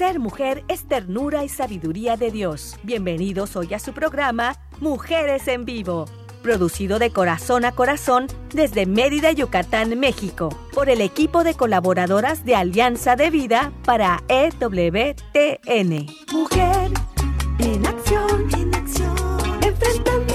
[0.00, 2.78] Ser mujer es ternura y sabiduría de Dios.
[2.84, 6.06] Bienvenidos hoy a su programa Mujeres en Vivo,
[6.42, 12.54] producido de corazón a corazón desde Mérida, Yucatán, México, por el equipo de colaboradoras de
[12.54, 16.06] Alianza de Vida para EWTN.
[16.32, 16.90] Mujer
[17.58, 20.29] en acción, en acción, enfrentando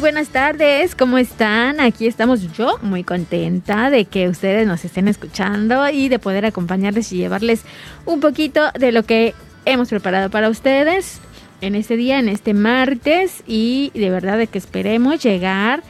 [0.00, 1.80] Buenas tardes, ¿cómo están?
[1.80, 7.12] Aquí estamos yo muy contenta de que ustedes nos estén escuchando y de poder acompañarles
[7.12, 7.64] y llevarles
[8.06, 11.20] un poquito de lo que hemos preparado para ustedes
[11.60, 15.82] en este día, en este martes y de verdad de que esperemos llegar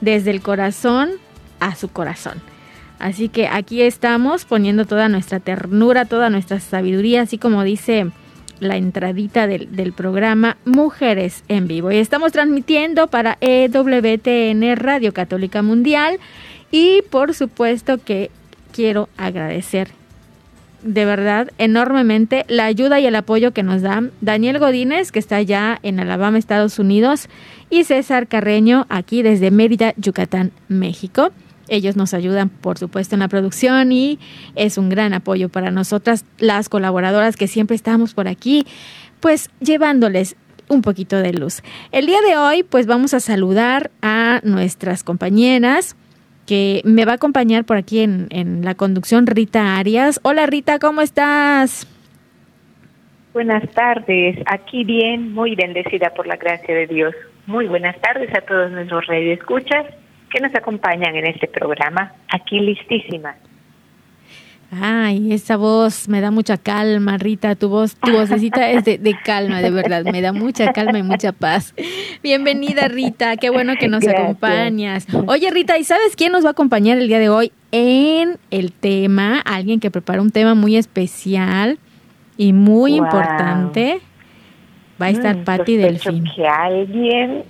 [0.00, 1.12] desde el corazón
[1.60, 2.42] a su corazón.
[2.98, 8.10] Así que aquí estamos poniendo toda nuestra ternura, toda nuestra sabiduría, así como dice
[8.62, 11.90] la entradita del, del, programa Mujeres en Vivo.
[11.92, 16.18] Y estamos transmitiendo para EWTN Radio Católica Mundial.
[16.70, 18.30] Y por supuesto que
[18.72, 19.88] quiero agradecer
[20.82, 25.36] de verdad enormemente la ayuda y el apoyo que nos dan Daniel Godínez, que está
[25.36, 27.28] allá en Alabama, Estados Unidos,
[27.70, 31.30] y César Carreño, aquí desde Mérida, Yucatán, México.
[31.68, 34.18] Ellos nos ayudan, por supuesto, en la producción y
[34.56, 38.66] es un gran apoyo para nosotras, las colaboradoras que siempre estamos por aquí,
[39.20, 40.36] pues llevándoles
[40.68, 41.62] un poquito de luz.
[41.92, 45.96] El día de hoy, pues vamos a saludar a nuestras compañeras
[46.46, 50.20] que me va a acompañar por aquí en, en la conducción Rita Arias.
[50.22, 51.86] Hola Rita, ¿cómo estás?
[53.32, 57.14] Buenas tardes, aquí bien, muy bendecida por la gracia de Dios.
[57.46, 59.86] Muy buenas tardes a todos nuestros escuchas
[60.32, 63.36] que nos acompañan en este programa, aquí listísima.
[64.74, 67.54] Ay, esa voz me da mucha calma, Rita.
[67.56, 70.02] Tu voz, tu vocecita es de, de, calma, de verdad.
[70.10, 71.74] Me da mucha calma y mucha paz.
[72.22, 73.36] Bienvenida, Rita.
[73.36, 74.22] Qué bueno que nos Gracias.
[74.24, 75.06] acompañas.
[75.26, 78.72] Oye, Rita, ¿y sabes quién nos va a acompañar el día de hoy en el
[78.72, 79.40] tema?
[79.40, 81.78] Alguien que prepara un tema muy especial
[82.38, 83.04] y muy wow.
[83.04, 84.00] importante.
[85.00, 86.24] Va a estar mm, Patti Delfín.
[86.34, 87.44] que alguien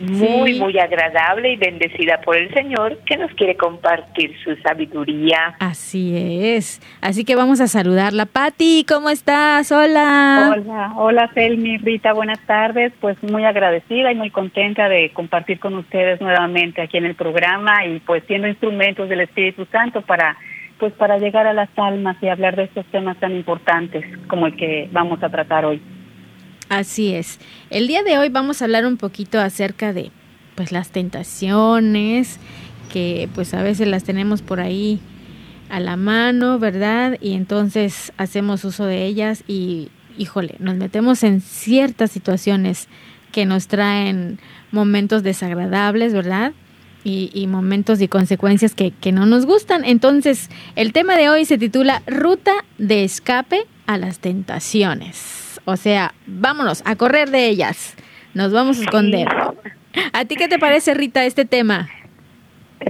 [0.00, 0.60] muy, sí.
[0.60, 5.56] muy agradable y bendecida por el Señor que nos quiere compartir su sabiduría.
[5.58, 6.80] Así es.
[7.00, 8.26] Así que vamos a saludarla.
[8.26, 9.70] Patti, ¿cómo estás?
[9.72, 10.54] Hola.
[10.56, 12.92] Hola, hola Selmi, Rita, buenas tardes.
[13.00, 17.84] Pues muy agradecida y muy contenta de compartir con ustedes nuevamente aquí en el programa
[17.86, 20.36] y pues siendo instrumentos del Espíritu Santo para
[20.78, 24.56] pues para llegar a las almas y hablar de estos temas tan importantes como el
[24.56, 25.82] que vamos a tratar hoy.
[26.68, 27.38] Así es.
[27.70, 30.10] El día de hoy vamos a hablar un poquito acerca de
[30.54, 32.38] pues las tentaciones
[32.92, 35.00] que pues a veces las tenemos por ahí
[35.70, 37.16] a la mano, ¿verdad?
[37.20, 42.88] Y entonces hacemos uso de ellas y híjole, nos metemos en ciertas situaciones
[43.32, 44.38] que nos traen
[44.70, 46.52] momentos desagradables, ¿verdad?
[47.04, 49.82] Y, momentos y consecuencias que no nos gustan.
[49.86, 55.47] Entonces, el tema de hoy se titula Ruta de escape a las tentaciones.
[55.70, 57.94] O sea, vámonos a correr de ellas.
[58.32, 59.28] Nos vamos a esconder.
[60.14, 61.90] ¿A ti qué te parece, Rita, este tema?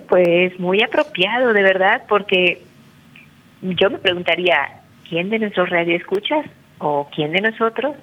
[0.09, 2.63] Pues muy apropiado, de verdad, porque
[3.63, 6.47] yo me preguntaría, ¿quién de nuestros radioescuchas
[6.79, 7.97] o quién de nosotros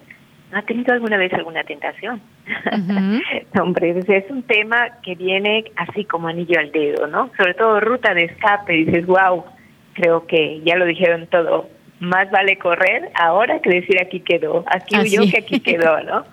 [0.52, 2.20] ha tenido alguna vez alguna tentación?
[2.46, 3.62] Uh -huh.
[3.62, 7.32] Hombre, es un tema que viene así como anillo al dedo, ¿no?
[7.38, 9.46] Sobre todo ruta de escape, dices, wow,
[9.94, 11.70] creo que ya lo dijeron todo,
[12.06, 16.26] más vale correr ahora que decir aquí quedó, aquí huyó que aquí quedó, ¿no?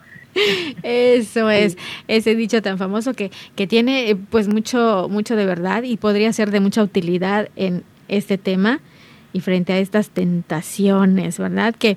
[0.83, 1.77] Eso es,
[2.09, 6.51] ese dicho tan famoso que, que tiene pues mucho, mucho de verdad y podría ser
[6.51, 8.81] de mucha utilidad en este tema
[9.33, 11.75] y frente a estas tentaciones, ¿verdad?
[11.75, 11.97] Que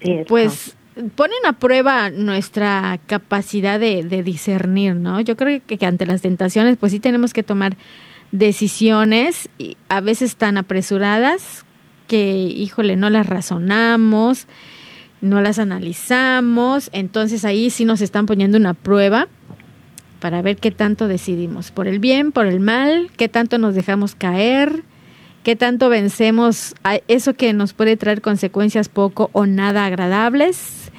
[0.00, 0.26] Cierto.
[0.28, 0.76] pues
[1.16, 5.20] ponen a prueba nuestra capacidad de, de discernir, ¿no?
[5.20, 7.76] Yo creo que, que ante las tentaciones pues sí tenemos que tomar
[8.32, 11.64] decisiones y a veces tan apresuradas
[12.06, 14.46] que, híjole, no las razonamos,
[15.20, 19.28] no las analizamos, entonces ahí sí nos están poniendo una prueba
[20.20, 24.14] para ver qué tanto decidimos, por el bien, por el mal, qué tanto nos dejamos
[24.14, 24.82] caer,
[25.42, 26.74] qué tanto vencemos
[27.08, 30.90] eso que nos puede traer consecuencias poco o nada agradables.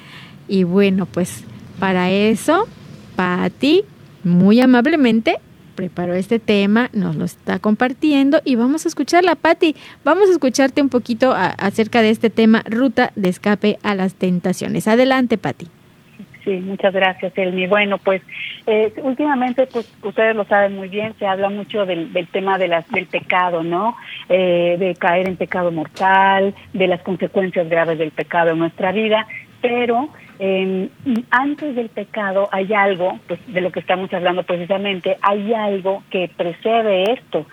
[0.48, 1.42] Y bueno, pues
[1.80, 2.68] para eso
[3.16, 3.84] Patti
[4.22, 5.40] muy amablemente
[5.76, 9.36] preparó este tema, nos lo está compartiendo y vamos a escucharla.
[9.36, 14.14] Patti, vamos a escucharte un poquito acerca de este tema, ruta de escape a las
[14.14, 14.88] tentaciones.
[14.88, 15.68] Adelante, Patti.
[16.46, 17.66] Sí, muchas gracias, Elmi.
[17.66, 18.22] Bueno, pues
[18.68, 22.88] eh, últimamente, pues ustedes lo saben muy bien, se habla mucho del, tema de las,
[22.88, 23.96] del pecado, ¿no?
[24.28, 29.26] Eh, de caer en pecado mortal, de las consecuencias graves del pecado en nuestra vida,
[29.60, 30.88] pero eh,
[31.30, 36.30] antes del pecado hay algo, pues de lo que estamos hablando precisamente, hay algo que
[36.36, 37.46] precede esto,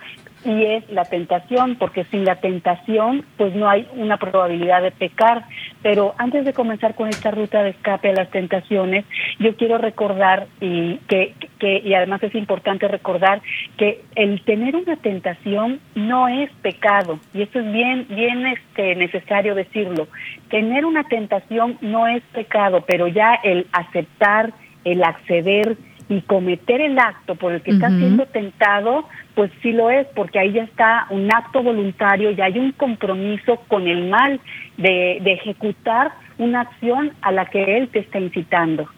[0.44, 5.44] y es la tentación, porque sin la tentación pues no hay una probabilidad de pecar.
[5.82, 9.04] Pero antes de comenzar con esta ruta de escape a las tentaciones,
[9.38, 13.42] yo quiero recordar y que, que y además es importante recordar
[13.76, 19.54] que el tener una tentación no es pecado y esto es bien bien este necesario
[19.54, 20.08] decirlo.
[20.50, 24.52] Tener una tentación no es pecado, pero ya el aceptar,
[24.84, 25.76] el acceder
[26.08, 30.38] y cometer el acto por el que está siendo tentado, pues sí lo es, porque
[30.38, 34.40] ahí ya está un acto voluntario, y hay un compromiso con el mal
[34.76, 38.88] de, ejecutar una acción a la que él te está incitando.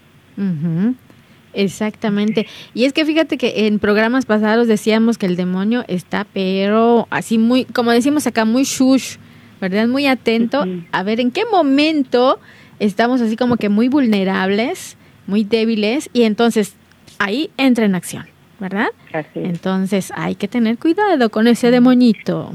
[1.54, 2.46] Exactamente.
[2.74, 7.38] Y es que fíjate que en programas pasados decíamos que el demonio está, pero así
[7.38, 9.16] muy, como decimos acá, muy shush,
[9.60, 9.88] ¿verdad?
[9.88, 12.38] Muy atento a ver en qué momento
[12.78, 16.76] estamos así como que muy vulnerables, muy débiles, y entonces
[17.18, 18.26] ahí entra en acción,
[18.58, 18.88] ¿verdad?
[19.34, 22.52] Entonces hay que tener cuidado con ese demonito.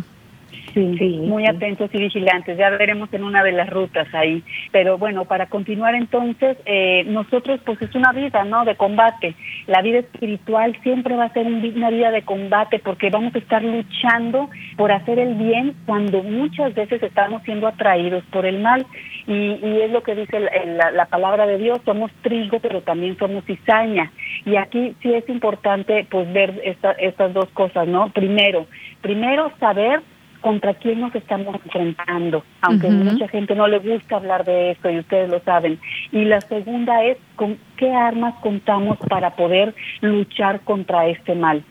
[0.73, 2.57] Sí, muy atentos y vigilantes.
[2.57, 4.41] Ya veremos en una de las rutas ahí.
[4.71, 8.63] Pero bueno, para continuar entonces, eh, nosotros pues es una vida, ¿no?
[8.63, 9.35] De combate.
[9.67, 13.63] La vida espiritual siempre va a ser una vida de combate porque vamos a estar
[13.63, 18.85] luchando por hacer el bien cuando muchas veces estamos siendo atraídos por el mal.
[19.27, 23.17] Y, y es lo que dice la, la, palabra de Dios, somos trigo, pero también
[23.17, 24.11] somos cizaña.
[24.45, 28.09] Y aquí sí es importante pues ver esta, estas dos cosas, ¿no?
[28.13, 28.65] Primero,
[29.01, 30.01] primero saber
[30.41, 34.89] contra quién nos estamos enfrentando, aunque a mucha gente no le gusta hablar de esto
[34.89, 35.79] y ustedes lo saben.
[36.11, 41.63] Y la segunda es con qué armas contamos para poder luchar contra este mal.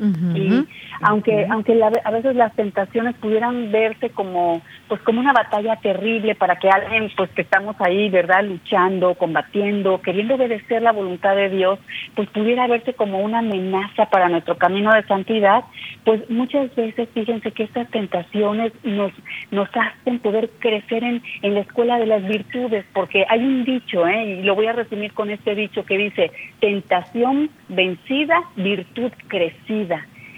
[0.00, 0.64] Y
[1.00, 6.56] aunque aunque a veces las tentaciones pudieran verse como pues como una batalla terrible para
[6.56, 11.78] que alguien pues que estamos ahí verdad luchando combatiendo queriendo obedecer la voluntad de Dios
[12.14, 15.64] pues pudiera verse como una amenaza para nuestro camino de santidad
[16.04, 19.12] pues muchas veces fíjense que estas tentaciones nos
[19.50, 24.06] nos hacen poder crecer en en la escuela de las virtudes porque hay un dicho
[24.06, 24.38] ¿eh?
[24.40, 26.30] y lo voy a resumir con este dicho que dice
[26.60, 29.87] tentación vencida virtud crecida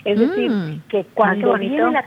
[0.05, 0.83] es decir, mm.
[0.89, 2.03] que cuando viene la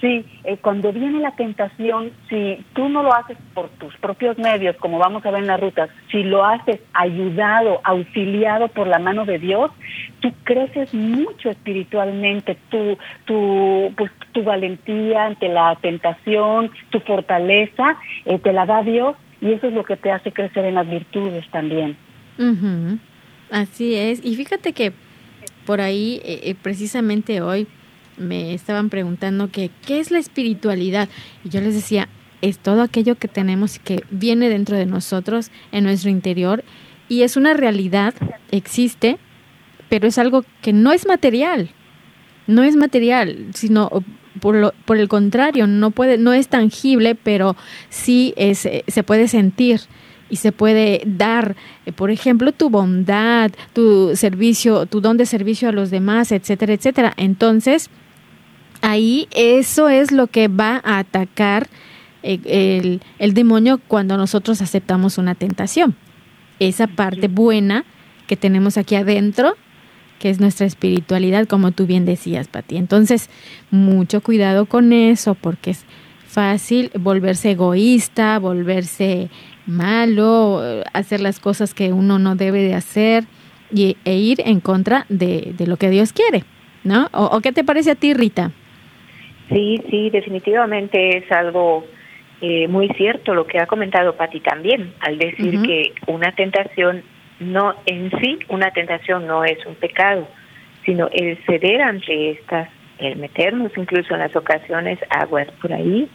[0.00, 4.76] Sí, eh, cuando viene la tentación, si tú no lo haces por tus propios medios,
[4.76, 9.24] como vamos a ver en la ruta, si lo haces ayudado, auxiliado por la mano
[9.24, 9.70] de Dios,
[10.20, 17.96] tú creces mucho espiritualmente, tu, tu, pues, tu valentía ante la tentación, tu fortaleza,
[18.26, 20.88] eh, te la da Dios y eso es lo que te hace crecer en las
[20.88, 21.96] virtudes también.
[23.50, 24.92] Así es, y fíjate que
[25.66, 27.66] por ahí, eh, eh, precisamente hoy,
[28.16, 31.10] me estaban preguntando que, ¿qué es la espiritualidad?
[31.44, 32.08] Y yo les decía,
[32.40, 36.64] es todo aquello que tenemos que viene dentro de nosotros, en nuestro interior,
[37.08, 38.14] y es una realidad,
[38.50, 39.18] existe,
[39.90, 41.70] pero es algo que no es material,
[42.46, 43.90] no es material, sino
[44.40, 47.56] por, lo, por el contrario, no, puede, no es tangible, pero
[47.90, 49.80] sí es, eh, se puede sentir
[50.28, 55.68] y se puede dar, eh, por ejemplo, tu bondad, tu servicio, tu don de servicio
[55.68, 57.12] a los demás, etcétera, etcétera.
[57.16, 57.90] Entonces,
[58.82, 61.68] ahí eso es lo que va a atacar
[62.22, 65.94] eh, el, el, demonio cuando nosotros aceptamos una tentación.
[66.58, 67.84] Esa parte buena
[68.26, 69.54] que tenemos aquí adentro,
[70.18, 72.76] que es nuestra espiritualidad, como tú bien decías, Pati.
[72.76, 73.28] Entonces,
[73.70, 75.84] mucho cuidado con eso, porque es
[76.26, 79.30] fácil volverse egoísta, volverse
[79.66, 83.24] malo, hacer las cosas que uno no debe de hacer
[83.72, 86.44] y, e ir en contra de, lo que Dios quiere,
[86.84, 87.08] ¿no?
[87.12, 88.52] O, qué te parece a ti, Rita?
[89.48, 91.84] Sí, sí, definitivamente es algo
[92.40, 97.02] eh, muy cierto lo que ha comentado Patti también, al decir que una tentación
[97.40, 100.26] no en sí, una tentación no es un pecado,
[100.84, 102.68] sino el ceder ante estas,
[102.98, 106.08] el meternos incluso en las ocasiones aguas por ahí,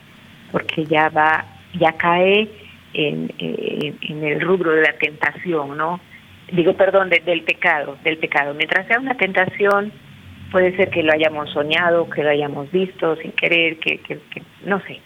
[0.52, 1.46] porque ya va,
[1.80, 2.50] ya cae
[2.94, 6.00] en, en, el rubro de la tentación, ¿no?
[6.52, 8.54] Digo, perdón, del pecado, del pecado.
[8.54, 9.92] Mientras sea una tentación,
[10.52, 14.20] puede ser que lo hayamos soñado, que lo hayamos visto sin querer, que, que,
[14.66, 15.00] no sé.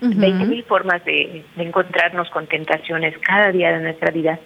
[0.00, 4.38] Veinte mil formas de, encontrarnos con tentaciones cada día de nuestra vida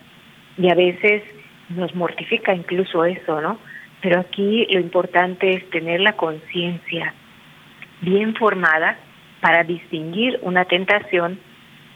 [0.57, 1.23] y a veces
[1.69, 3.59] nos mortifica incluso eso, ¿no?
[4.01, 7.15] Pero aquí lo importante es tener la conciencia
[8.01, 8.97] bien formada
[9.41, 11.39] para distinguir una tentación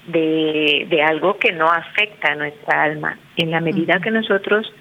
[0.06, 3.18] de, de, algo que no afecta a nuestra alma.
[3.36, 4.72] En la medida que nosotros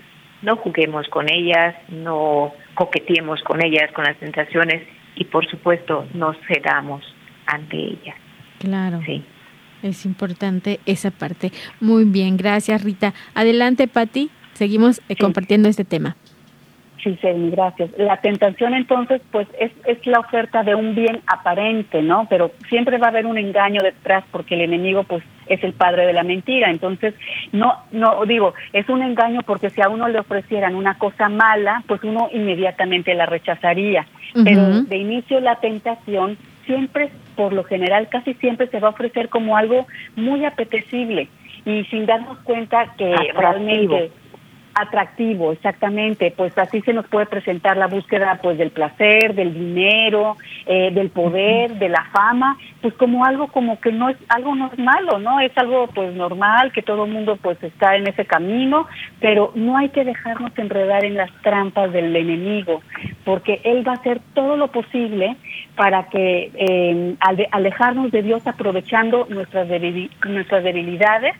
[0.41, 4.83] no juguemos con ellas, no coqueteemos con ellas, con las tentaciones
[5.15, 7.03] y por supuesto no cedamos
[7.45, 8.15] ante ellas.
[8.59, 9.01] Claro.
[9.05, 9.23] Sí.
[9.83, 11.51] Es importante esa parte.
[11.79, 13.13] Muy bien, gracias Rita.
[13.33, 14.29] Adelante, Patti.
[14.53, 16.15] Seguimos eh, compartiendo este tema.
[17.05, 17.91] Sí, sí, gracias.
[17.99, 22.25] La tentación entonces, pues es, es la oferta de un bien aparente, ¿no?
[22.27, 26.07] Pero siempre va a haber un engaño detrás porque el enemigo, pues, es el padre
[26.07, 26.71] de la mentira.
[26.71, 27.13] Entonces,
[27.51, 31.83] no, no digo, es un engaño porque si a uno le ofrecieran una cosa mala,
[31.85, 34.07] pues uno inmediatamente la rechazaría.
[34.43, 39.29] Pero de inicio la tentación siempre, por lo general, casi siempre se va a ofrecer
[39.29, 39.85] como algo
[40.15, 41.29] muy apetecible
[41.65, 44.09] y sin darnos cuenta que realmente
[44.75, 50.35] atractivo, exactamente, pues así se nos puede presentar la búsqueda pues del placer, del dinero,
[50.65, 54.67] eh, del poder, de la fama, pues como algo como que no es algo no
[54.67, 55.39] es ¿no?
[55.39, 58.87] Es algo pues normal que todo el mundo pues está en ese camino,
[59.21, 62.81] pero no hay que dejarnos enredar en las trampas del enemigo,
[63.23, 65.37] porque él va a hacer todo lo posible
[65.75, 67.15] para que eh,
[67.51, 69.67] alejarnos de Dios aprovechando nuestras
[70.25, 71.35] nuestras debilidades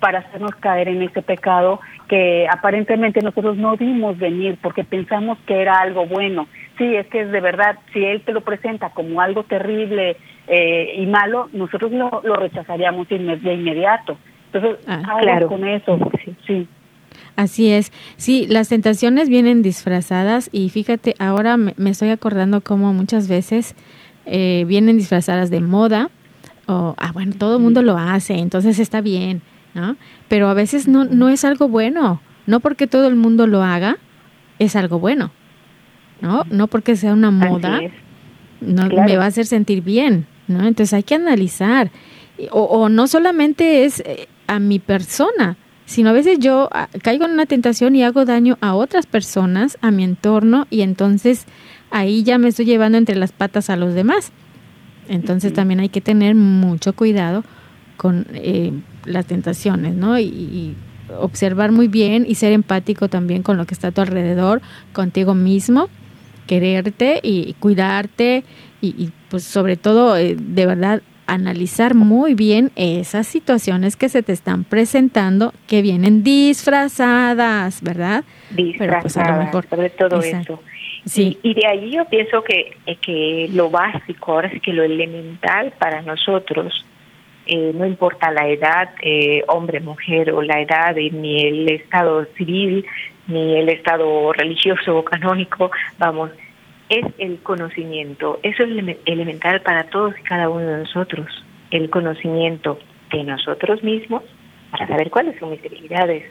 [0.00, 5.60] para hacernos caer en ese pecado que aparentemente nosotros no vimos venir porque pensamos que
[5.60, 6.48] era algo bueno.
[6.78, 10.94] Sí, es que es de verdad, si Él te lo presenta como algo terrible eh,
[10.96, 14.16] y malo, nosotros lo, lo rechazaríamos de inmediato.
[14.52, 15.48] Entonces, ah, claro.
[15.48, 15.98] con eso,
[16.46, 16.66] sí.
[17.36, 17.92] Así es.
[18.16, 23.74] Sí, las tentaciones vienen disfrazadas y fíjate, ahora me, estoy acordando cómo muchas veces
[24.26, 26.10] eh, vienen disfrazadas de moda
[26.66, 29.42] o, ah, bueno, todo el mundo lo hace, entonces está bien.
[30.28, 32.20] Pero a veces no, no es algo bueno.
[32.46, 33.98] No porque todo el mundo lo haga,
[34.58, 35.30] es algo bueno.
[36.20, 36.44] ¿No?
[36.50, 37.80] No porque sea una moda,
[38.60, 40.66] no me va a hacer sentir bien, ¿no?
[40.66, 41.90] Entonces hay que analizar.
[42.50, 45.56] O, o no solamente es eh, a mi persona,
[45.88, 49.78] sino a veces yo ah, caigo en una tentación y hago daño a otras personas,
[49.80, 51.46] a mi entorno, y entonces
[51.90, 54.32] ahí ya me estoy llevando entre las patas a los demás.
[55.08, 57.42] Entonces también hay que tener mucho cuidado
[57.96, 58.72] con eh,
[59.08, 60.18] las tentaciones, ¿no?
[60.18, 60.74] Y,
[61.20, 64.60] observar muy bien y ser empático también con lo que está a tu alrededor,
[64.92, 65.88] contigo mismo,
[66.46, 68.44] quererte y cuidarte
[68.82, 74.32] y, pues sobre todo eh, de verdad analizar muy bien esas situaciones que se te
[74.32, 78.24] están presentando que vienen disfrazadas, ¿verdad?
[78.50, 80.60] Disfrazadas, pues sobre todo eso.
[81.04, 81.38] Sí.
[81.42, 86.02] Y, de ahí yo pienso que, que lo básico, ahora sí que lo elemental para
[86.02, 86.84] nosotros
[87.48, 92.84] eh, no importa la edad, eh, hombre, mujer o la edad, ni el estado civil,
[93.26, 96.30] ni el estado religioso o canónico, vamos,
[96.88, 98.38] es el conocimiento.
[98.42, 101.26] Eso es elemental para todos y cada uno de nosotros,
[101.70, 102.78] el conocimiento
[103.10, 104.22] de nosotros mismos
[104.70, 106.24] para saber cuáles son mis debilidades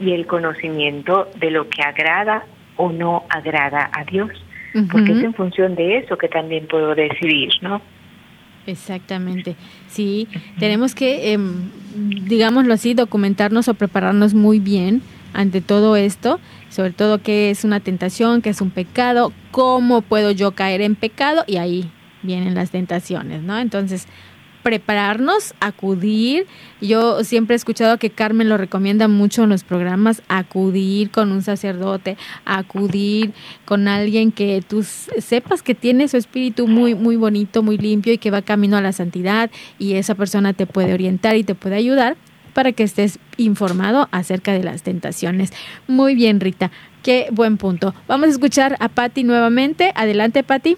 [0.00, 2.44] y el conocimiento de lo que agrada
[2.76, 4.30] o no agrada a Dios,
[4.92, 7.80] porque es en función de eso que también puedo decidir, ¿no?
[8.68, 9.56] Exactamente.
[9.88, 11.38] Sí, tenemos que, eh,
[12.26, 17.80] digámoslo así, documentarnos o prepararnos muy bien ante todo esto, sobre todo qué es una
[17.80, 21.90] tentación, qué es un pecado, cómo puedo yo caer en pecado y ahí
[22.22, 23.58] vienen las tentaciones, ¿no?
[23.58, 24.06] Entonces,
[24.62, 26.46] prepararnos, acudir.
[26.80, 31.42] Yo siempre he escuchado que Carmen lo recomienda mucho en los programas, acudir con un
[31.42, 33.32] sacerdote, acudir
[33.64, 38.18] con alguien que tú sepas que tiene su espíritu muy, muy bonito, muy limpio y
[38.18, 41.76] que va camino a la santidad y esa persona te puede orientar y te puede
[41.76, 42.16] ayudar
[42.52, 45.52] para que estés informado acerca de las tentaciones.
[45.86, 46.70] Muy bien, Rita.
[47.02, 47.94] Qué buen punto.
[48.08, 49.92] Vamos a escuchar a Patti nuevamente.
[49.94, 50.76] Adelante, Patti.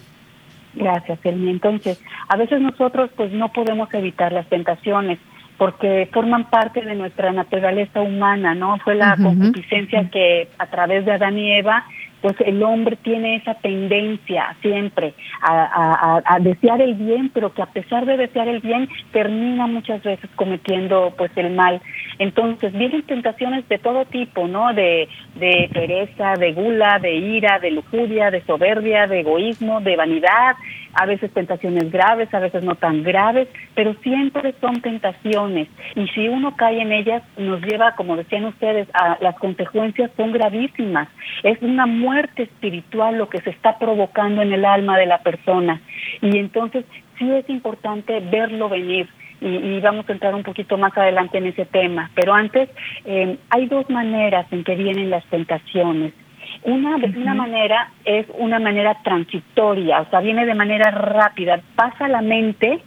[0.74, 1.50] Gracias, Elmi.
[1.50, 5.18] Entonces, a veces nosotros pues no podemos evitar las tentaciones
[5.58, 8.78] porque forman parte de nuestra naturaleza humana, ¿no?
[8.78, 11.84] Fue la concupiscencia que a través de Adán y Eva
[12.20, 18.06] pues el hombre tiene esa tendencia siempre a, desear el bien, pero que a pesar
[18.06, 21.80] de desear el bien termina muchas veces cometiendo pues el mal.
[22.18, 24.72] Entonces vienen tentaciones de todo tipo, ¿no?
[24.74, 30.56] De, de pereza, de gula, de ira, de lujuria, de soberbia, de egoísmo, de vanidad,
[30.94, 35.68] a veces tentaciones graves, a veces no tan graves, pero siempre son tentaciones.
[35.94, 40.32] Y si uno cae en ellas, nos lleva, como decían ustedes, a las consecuencias son
[40.32, 41.08] gravísimas.
[41.42, 45.80] Es una muerte espiritual lo que se está provocando en el alma de la persona.
[46.20, 46.84] Y entonces
[47.18, 49.08] sí es importante verlo venir
[49.40, 52.10] y, vamos a entrar un poquito más adelante en ese tema.
[52.14, 52.68] Pero antes,
[53.04, 56.12] eh, hay dos maneras en que vienen las tentaciones.
[56.62, 62.06] Una, de una manera es una manera transitoria, o sea, viene de manera rápida, pasa
[62.06, 62.82] la mente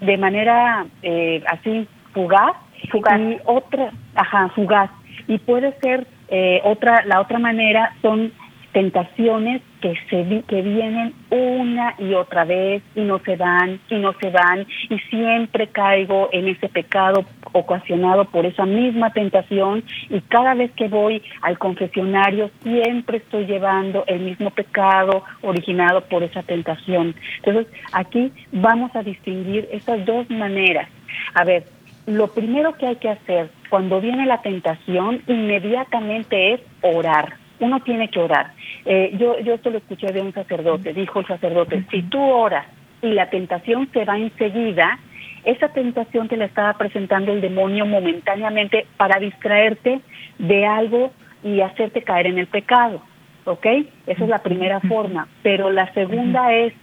[0.00, 2.56] de manera eh, así fugaz,
[2.90, 4.90] fugaz, y otra, ajá, fugaz,
[5.28, 8.32] y puede ser eh, otra, la otra manera son
[8.72, 14.12] tentaciones que se que vienen una y otra vez y no se van y no
[14.20, 20.54] se van y siempre caigo en ese pecado ocasionado por esa misma tentación y cada
[20.54, 27.14] vez que voy al confesionario siempre estoy llevando el mismo pecado originado por esa tentación.
[27.38, 30.88] Entonces, aquí vamos a distinguir esas dos maneras.
[31.34, 31.64] A ver,
[32.06, 38.08] lo primero que hay que hacer cuando viene la tentación inmediatamente es orar uno tiene
[38.08, 38.52] que orar.
[38.84, 42.66] Eh, yo, yo esto lo escuché de un sacerdote, dijo el sacerdote, si tú oras
[43.02, 44.98] y la tentación se va enseguida,
[45.44, 50.00] esa tentación te la estaba presentando el demonio momentáneamente para distraerte
[50.38, 51.12] de algo
[51.42, 53.02] y hacerte caer en el pecado,
[53.44, 53.66] ¿ok?
[54.06, 55.28] Esa es la primera forma.
[55.42, 56.74] Pero la segunda es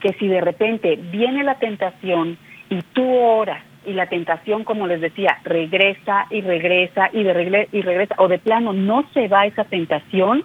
[0.00, 2.38] que si de repente viene la tentación
[2.70, 7.82] y tú oras y la tentación, como les decía, regresa y regresa y, de y
[7.82, 10.44] regresa, o de plano no se va esa tentación,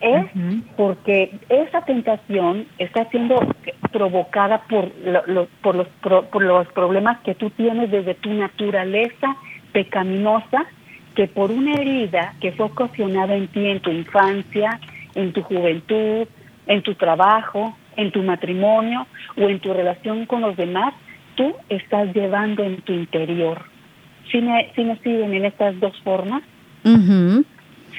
[0.00, 0.26] es
[0.76, 3.36] porque esa tentación está siendo
[3.92, 4.92] provocada por,
[5.62, 9.36] por, los, por los problemas que tú tienes desde tu naturaleza
[9.72, 10.66] pecaminosa,
[11.14, 14.78] que por una herida que fue ocasionada en ti en tu infancia,
[15.14, 16.28] en tu juventud,
[16.66, 20.94] en tu trabajo, en tu matrimonio o en tu relación con los demás,
[21.36, 23.62] tú estás llevando en tu interior.
[24.30, 26.42] ¿Sí me, sí me siguen en estas dos formas?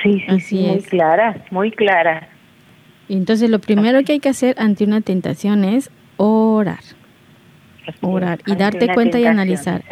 [0.03, 2.27] Sí, sí, muy claras, muy claras.
[3.09, 6.79] entonces lo primero que hay que hacer ante una tentación es orar.
[8.01, 9.83] orar y darte cuenta y analizar.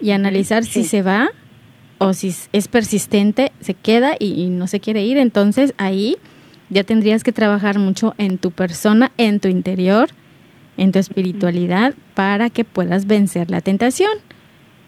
[0.00, 1.28] Y analizar si se va
[1.98, 5.16] o si es persistente, se queda y, no se quiere ir.
[5.16, 6.16] Entonces ahí
[6.68, 10.08] ya tendrías que trabajar mucho en tu persona, en tu interior,
[10.76, 14.12] en tu espiritualidad para que puedas vencer la tentación.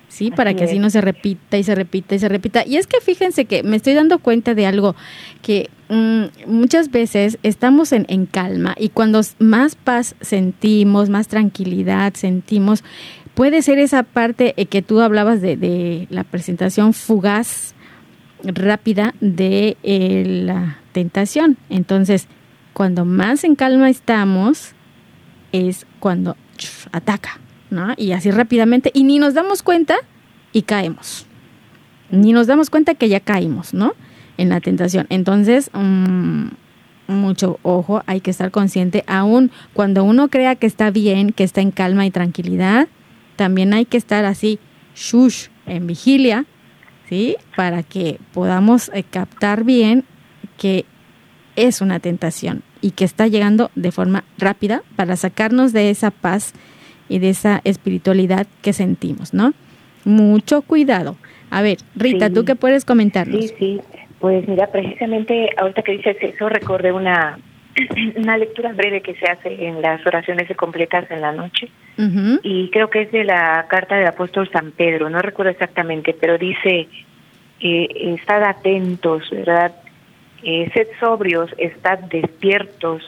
[0.08, 0.30] ¿Sí?
[0.30, 2.64] para que así no se repita y se repita y se repita.
[2.64, 4.94] Y es que fíjense que me estoy dando cuenta de algo
[5.42, 12.14] que mm, muchas veces estamos en, en calma y cuando más paz sentimos, más tranquilidad
[12.14, 12.82] sentimos,
[13.34, 17.74] puede ser esa parte eh, que tú hablabas de, de la presentación fugaz,
[18.42, 21.56] rápida de eh, la tentación.
[21.68, 22.26] Entonces,
[22.72, 24.74] cuando más en calma estamos,
[25.56, 26.36] es cuando
[26.92, 27.38] ataca,
[27.70, 27.94] ¿no?
[27.96, 29.96] Y así rápidamente, y ni nos damos cuenta
[30.52, 31.26] y caemos.
[32.10, 33.94] Ni nos damos cuenta que ya caímos, ¿no?
[34.36, 35.06] En la tentación.
[35.10, 36.48] Entonces, mm,
[37.08, 41.60] mucho ojo, hay que estar consciente, aún cuando uno crea que está bien, que está
[41.60, 42.88] en calma y tranquilidad,
[43.36, 44.58] también hay que estar así,
[44.94, 46.46] shush, en vigilia,
[47.08, 47.36] ¿sí?
[47.56, 50.04] Para que podamos eh, captar bien
[50.56, 50.86] que
[51.54, 56.54] es una tentación y que está llegando de forma rápida para sacarnos de esa paz
[57.08, 59.52] y de esa espiritualidad que sentimos, ¿no?
[60.04, 61.16] Mucho cuidado.
[61.50, 63.44] A ver, Rita, ¿tú qué puedes comentarnos?
[63.44, 63.80] Sí, sí.
[64.18, 67.38] Pues mira, precisamente ahorita que dices eso, recordé una,
[68.16, 71.68] una lectura breve que se hace en las oraciones de completas en la noche.
[72.42, 76.36] Y creo que es de la carta del apóstol San Pedro, no recuerdo exactamente, pero
[76.36, 76.88] dice,
[77.60, 79.72] eh, estad atentos, ¿verdad?
[80.48, 83.02] Eh, sed sobrios, estad despiertos.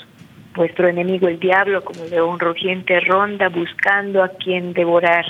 [0.57, 5.24] Vuestro enemigo el diablo, como león rugiente, ronda buscando a quien devorar.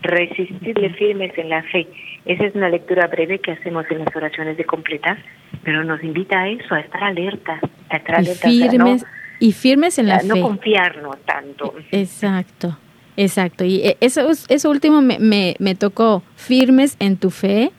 [0.00, 1.86] Resistidle firmes en la fe.
[2.24, 5.18] Esa es una lectura breve que hacemos en las oraciones de completas,
[5.62, 9.04] pero nos invita a eso, a estar alerta, a estar y Firmes,
[9.38, 10.28] y firmes en la fe.
[10.28, 11.74] No confiarnos tanto.
[11.92, 12.78] Exacto,
[13.18, 13.64] exacto.
[13.64, 17.70] Y eh, eso, eso último me, me, me tocó, firmes en tu fe,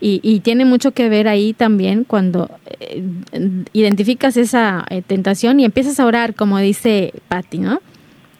[0.00, 3.02] y, tiene mucho que ver ahí también cuando eh,
[3.72, 7.80] identificas esa eh, tentación y empiezas a orar, como dice Patti, ¿no?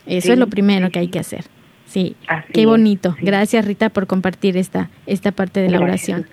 [0.07, 1.45] Eso es lo primero que hay que hacer.
[1.87, 2.17] Sí,
[2.53, 3.17] qué bonito.
[3.21, 6.27] Gracias Rita por compartir esta, esta parte de la oración.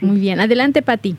[0.00, 1.16] Muy bien, adelante Patti.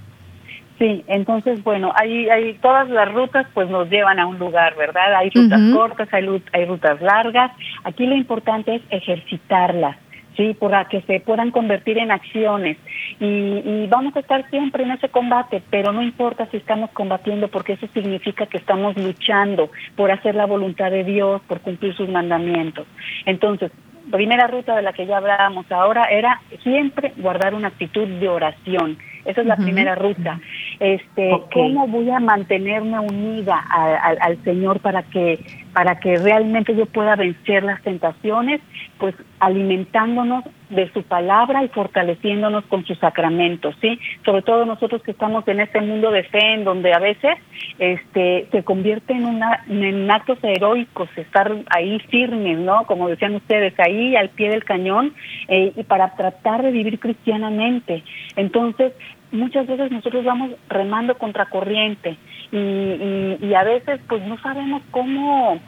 [0.77, 5.13] Sí, entonces, bueno, hay, hay todas las rutas pues nos llevan a un lugar, ¿verdad?
[5.15, 7.51] Hay rutas cortas, hay, hay rutas largas.
[7.83, 9.97] Aquí lo importante es ejercitarlas
[10.39, 10.53] ¿sí?
[10.53, 12.77] Para que se puedan convertir en acciones.
[13.19, 17.73] Y, vamos a estar siempre en ese combate, pero no importa si estamos combatiendo, porque
[17.73, 22.87] eso significa que estamos luchando por hacer la voluntad de Dios, por cumplir sus mandamientos.
[23.25, 23.71] Entonces,
[24.09, 28.97] primera ruta de la que ya hablábamos ahora era siempre guardar una actitud de oración.
[29.29, 30.39] Esa es la primera ruta.
[30.79, 35.39] Este, ¿Cómo voy a mantenerme unida al Señor para que,
[35.71, 38.59] para que realmente yo pueda vencer las tentaciones?
[38.97, 43.99] Pues alimentándonos de su palabra y fortaleciéndonos con sus sacramentos, ¿sí?
[44.23, 47.37] Sobre todo nosotros que estamos en este mundo de fe en donde a veces
[47.79, 52.85] este se convierte en una en actos heroicos estar ahí firmes, ¿no?
[52.85, 55.13] Como decían ustedes, ahí al pie del cañón
[55.47, 58.03] eh, y para tratar de vivir cristianamente.
[58.35, 58.93] Entonces,
[59.31, 62.17] muchas veces nosotros vamos remando contra corriente
[62.51, 65.59] y, y, a veces pues no sabemos cómo,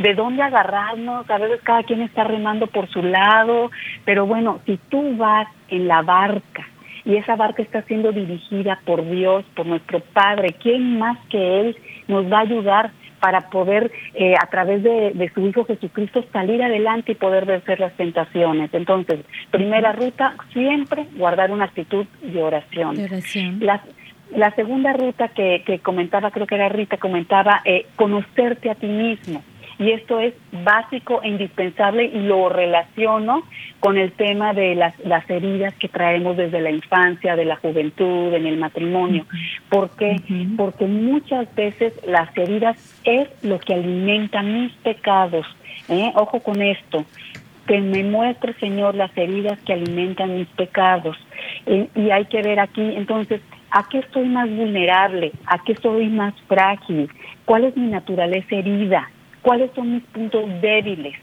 [0.00, 3.70] de dónde agarrarnos, a veces cada quien está remando por su lado,
[4.04, 6.66] pero bueno, si tú vas en la barca
[7.04, 11.76] y esa barca está siendo dirigida por Dios, por nuestro Padre, ¿quién más que Él
[12.08, 12.90] nos va a ayudar?
[13.24, 17.94] Para poder eh, a través de, su Hijo Jesucristo salir adelante y poder vencer las
[17.94, 18.68] tentaciones.
[18.74, 22.98] Entonces, primera ruta, siempre guardar una actitud de oración.
[23.60, 23.82] La,
[24.36, 28.88] la segunda ruta que, que comentaba, creo que era Rita, comentaba eh, conocerte a ti
[28.88, 29.42] mismo
[29.78, 33.42] y esto es básico e indispensable y lo relaciono
[33.80, 38.32] con el tema de las, las heridas que traemos desde la infancia, de la juventud,
[38.34, 39.26] en el matrimonio.
[39.68, 40.16] ¿Por qué?
[40.56, 45.46] Porque muchas veces las heridas es lo que alimenta mis pecados.
[45.88, 46.12] ¿eh?
[46.14, 47.04] Ojo con esto
[47.66, 51.16] que me muestre, Señor, las heridas que alimentan mis pecados.
[51.66, 55.32] Y hay que ver aquí, entonces, ¿a qué estoy más vulnerable?
[55.46, 57.08] ¿A qué soy más frágil?
[57.44, 59.08] ¿Cuál es mi naturaleza herida?
[59.44, 61.14] Cuáles son mis puntos débiles.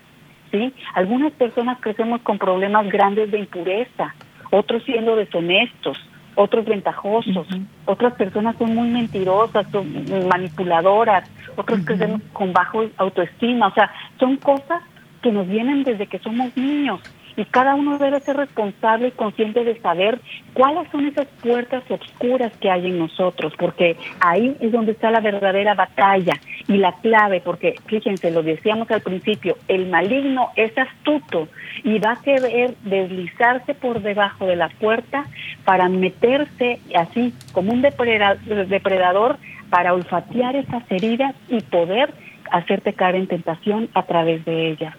[0.52, 0.74] ¿sí?
[0.94, 4.14] Algunas personas crecemos con problemas grandes de impureza,
[4.52, 5.98] otros siendo deshonestos,
[6.36, 7.48] otros ventajosos,
[7.86, 14.38] otras personas son muy mentirosas, son manipuladoras, otros crecemos con bajo autoestima, o sea, son
[14.38, 14.82] cosas
[15.22, 17.02] que nos vienen desde que somos niños
[17.36, 20.20] y cada uno debe ser responsable y consciente de saber
[20.54, 25.20] cuáles son esas puertas oscuras que hay en nosotros, porque ahí es donde está la
[25.20, 26.34] verdadera batalla
[26.68, 31.48] y la clave, porque fíjense, lo decíamos al principio, el maligno es astuto
[31.84, 35.26] y va a querer deslizarse por debajo de la puerta
[35.66, 39.38] para meterse así como un depredador
[39.70, 42.14] para olfatear esas heridas y poder
[42.52, 44.96] hacerte caer en tentación a través de ellas.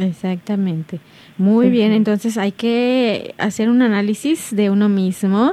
[0.00, 0.98] Exactamente.
[1.36, 5.52] Muy bien, entonces hay que hacer un análisis de uno mismo,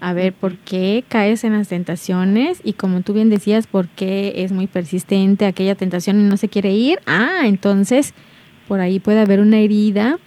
[0.00, 4.34] a ver por qué caes en las tentaciones y como tú bien decías, por qué
[4.36, 7.00] es muy persistente aquella tentación y no se quiere ir.
[7.06, 8.12] Ah, entonces
[8.68, 10.18] por ahí puede haber una herida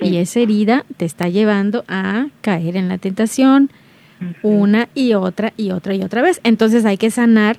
[0.00, 3.70] y esa herida te está llevando a caer en la tentación
[4.42, 6.40] una y otra y otra y otra vez.
[6.42, 7.58] Entonces hay que sanar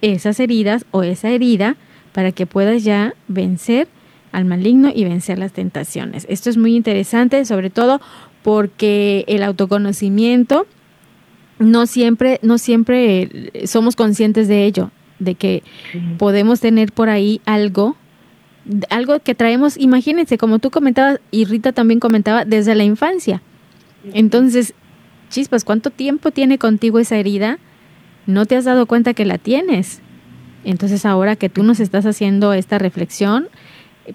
[0.00, 1.76] esas heridas o esa herida
[2.12, 3.86] para que puedas ya vencer
[4.32, 6.26] al maligno y vencer las tentaciones.
[6.28, 8.00] Esto es muy interesante, sobre todo
[8.42, 10.66] porque el autoconocimiento
[11.58, 15.62] no siempre, no siempre somos conscientes de ello, de que
[16.18, 17.96] podemos tener por ahí algo,
[18.90, 23.42] algo que traemos, imagínense, como tú comentabas y Rita también comentaba, desde la infancia.
[24.12, 24.74] Entonces,
[25.28, 27.58] chispas, ¿cuánto tiempo tiene contigo esa herida?
[28.26, 30.00] No te has dado cuenta que la tienes.
[30.64, 33.48] Entonces, ahora que tú nos estás haciendo esta reflexión,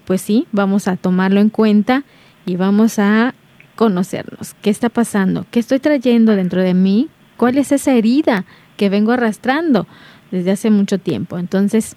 [0.04, 2.04] pues sí, vamos a tomarlo en cuenta
[2.46, 3.34] y vamos a
[3.76, 4.54] conocernos.
[4.54, 5.46] ¿Qué está pasando?
[5.50, 7.08] ¿Qué estoy trayendo dentro de mí?
[7.36, 8.44] ¿Cuál es esa herida
[8.76, 9.86] que vengo arrastrando
[10.30, 11.38] desde hace mucho tiempo?
[11.38, 11.96] Entonces,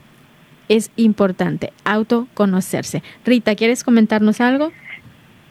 [0.70, 3.02] es importante autoconocerse.
[3.26, 4.72] Rita, ¿quieres comentarnos algo?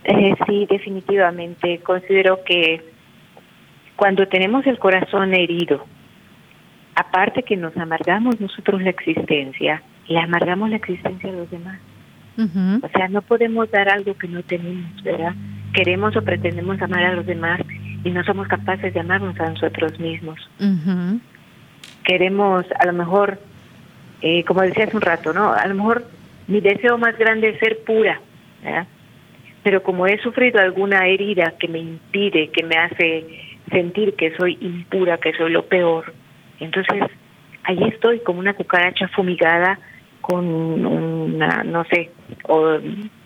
[0.05, 1.81] Eh, sí, definitivamente.
[1.81, 2.83] Considero que
[3.97, 5.85] cuando tenemos el corazón herido,
[6.95, 11.79] aparte que nos amargamos nosotros la existencia, le amargamos la existencia a los demás.
[12.39, 15.35] O sea, no podemos dar algo que no tenemos, ¿verdad?
[15.75, 17.61] Queremos o pretendemos amar a los demás
[18.03, 20.39] y no somos capaces de amarnos a nosotros mismos.
[22.05, 23.39] Queremos, a lo mejor,
[24.23, 25.53] eh, como decía hace un rato, ¿no?
[25.53, 26.05] A lo mejor
[26.47, 28.21] mi deseo más grande es ser pura,
[28.63, 28.87] ¿verdad?
[29.63, 33.27] Pero como he sufrido alguna herida que me impide, que me hace
[33.71, 36.15] sentir que soy impura, que soy lo peor,
[36.59, 37.03] entonces
[37.65, 39.79] ahí estoy como una cucaracha fumigada
[40.21, 42.11] con una, no sé,
[42.49, 42.79] o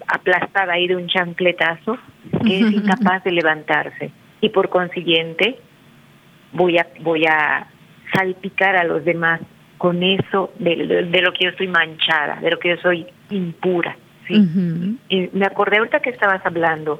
[0.07, 1.99] aplastada ahí de un chancletazo,
[2.45, 4.11] que es incapaz de levantarse.
[4.41, 5.59] Y por consiguiente,
[6.53, 7.67] voy a, voy a
[8.13, 9.41] salpicar a los demás
[9.79, 13.97] con eso de, lo que yo estoy manchada, de lo que yo soy impura.
[14.27, 14.35] ¿sí?
[15.11, 16.99] y me acordé ahorita que estabas hablando,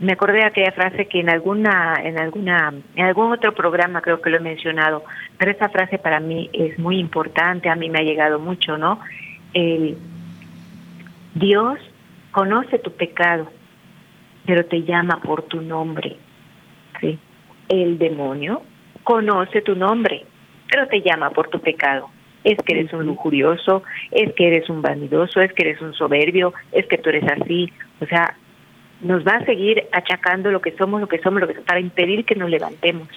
[0.00, 4.20] me acordé de aquella frase que en alguna, en alguna, en algún otro programa creo
[4.20, 5.04] que lo he mencionado,
[5.36, 9.00] pero esa frase para mí es muy importante, a mí me ha llegado mucho, ¿no?
[9.54, 9.96] El
[11.34, 11.78] Dios
[12.32, 13.50] conoce tu pecado,
[14.46, 16.16] pero te llama por tu nombre.
[17.00, 17.18] ¿sí?
[17.68, 18.62] El demonio
[19.04, 20.24] conoce tu nombre,
[20.70, 22.08] pero te llama por tu pecado.
[22.42, 26.54] Es que eres un lujurioso, es que eres un vanidoso, es que eres un soberbio,
[26.72, 27.70] es que tú eres así.
[28.00, 28.34] O sea,
[29.02, 31.80] nos va a seguir achacando lo que somos, lo que somos, lo que somos, para
[31.80, 33.08] impedir que nos levantemos.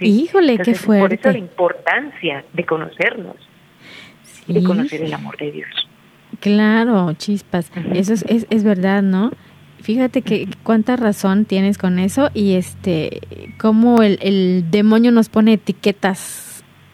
[0.00, 1.02] Híjole, qué fuerte.
[1.02, 3.36] Por eso la importancia de conocernos,
[4.54, 5.68] de conocer el amor de Dios.
[6.40, 7.70] Claro, chispas.
[7.92, 9.32] Eso es, es, es verdad, ¿no?
[9.80, 13.20] Fíjate que cuánta razón tienes con eso y este,
[13.58, 16.50] cómo el, el demonio nos pone etiquetas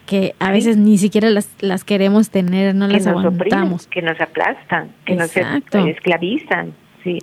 [0.07, 3.88] que a veces ni siquiera las, las queremos tener, no las aguantamos.
[3.88, 7.19] que nos aplastan, que nos esclavizan, sí.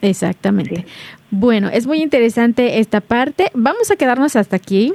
[0.00, 0.86] Exactamente.
[1.30, 3.50] Bueno, es muy interesante esta parte.
[3.54, 4.94] Vamos a quedarnos hasta aquí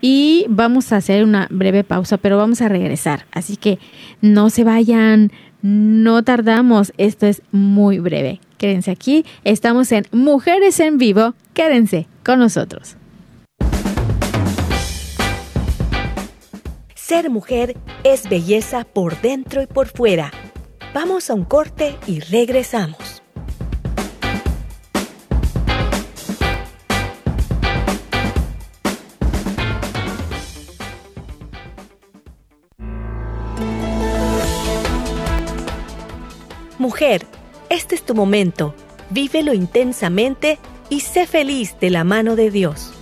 [0.00, 3.26] y vamos a hacer una breve pausa, pero vamos a regresar.
[3.32, 3.78] Así que
[4.20, 5.30] no se vayan,
[5.62, 8.40] no tardamos, esto es muy breve.
[8.58, 12.96] Quédense aquí, estamos en Mujeres en Vivo, quédense con nosotros.
[16.94, 20.30] Ser mujer es belleza por dentro y por fuera.
[20.94, 23.09] Vamos a un corte y regresamos.
[36.90, 37.24] Mujer,
[37.68, 38.74] este es tu momento.
[39.10, 42.92] Vívelo intensamente y sé feliz de la mano de Dios.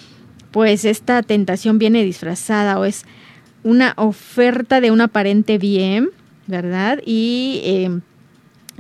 [0.53, 3.05] pues, esta tentación viene disfrazada o es
[3.65, 6.11] una oferta de un aparente bien,
[6.47, 7.01] ¿verdad?
[7.05, 8.01] Y eh,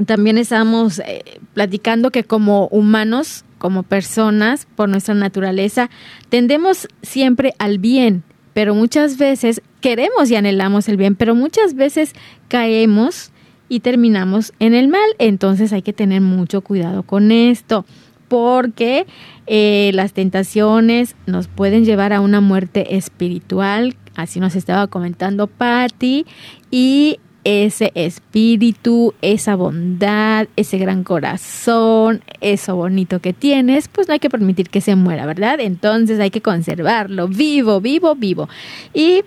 [0.06, 5.90] también estamos eh, platicando que como humanos, como personas, por nuestra naturaleza,
[6.28, 8.22] tendemos siempre al bien,
[8.54, 12.12] pero muchas veces queremos y anhelamos el bien, pero muchas veces
[12.48, 13.32] caemos
[13.68, 15.08] y terminamos en el mal.
[15.18, 17.84] Entonces hay que tener mucho cuidado con esto,
[18.28, 19.06] porque
[19.46, 26.26] eh, las tentaciones nos pueden llevar a una muerte espiritual, así nos estaba comentando Patti,
[26.70, 34.20] y ese espíritu, esa bondad, ese gran corazón, eso bonito que tienes, pues no hay
[34.20, 35.60] que permitir que se muera, ¿verdad?
[35.60, 38.48] Entonces hay que conservarlo vivo, vivo, vivo.
[38.92, 39.22] Y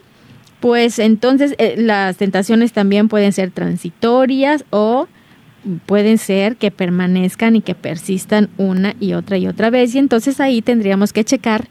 [0.59, 5.07] pues entonces eh, las tentaciones también pueden ser transitorias o
[5.85, 9.95] pueden ser que permanezcan y que persistan una y otra y otra vez.
[9.95, 11.67] Y entonces ahí tendríamos que checar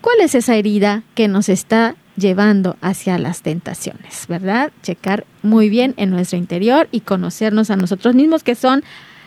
[0.00, 4.70] cuál es esa herida que nos está llevando hacia las tentaciones, ¿verdad?
[4.82, 8.84] Checar muy bien en nuestro interior y conocernos a nosotros mismos, que son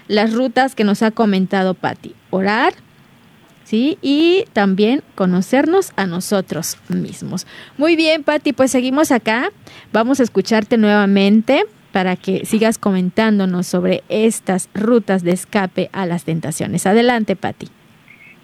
[0.08, 2.16] las rutas que nos ha comentado Patti.
[2.30, 2.74] Orar,
[3.66, 3.98] ¿sí?
[4.02, 7.48] Y también conocernos a nosotros mismos.
[7.78, 9.52] Muy bien, Patti, pues seguimos acá.
[9.92, 16.24] Vamos a escucharte nuevamente para que sigas comentándonos sobre estas rutas de escape a las
[16.24, 16.86] tentaciones.
[16.88, 17.70] Adelante, Patti.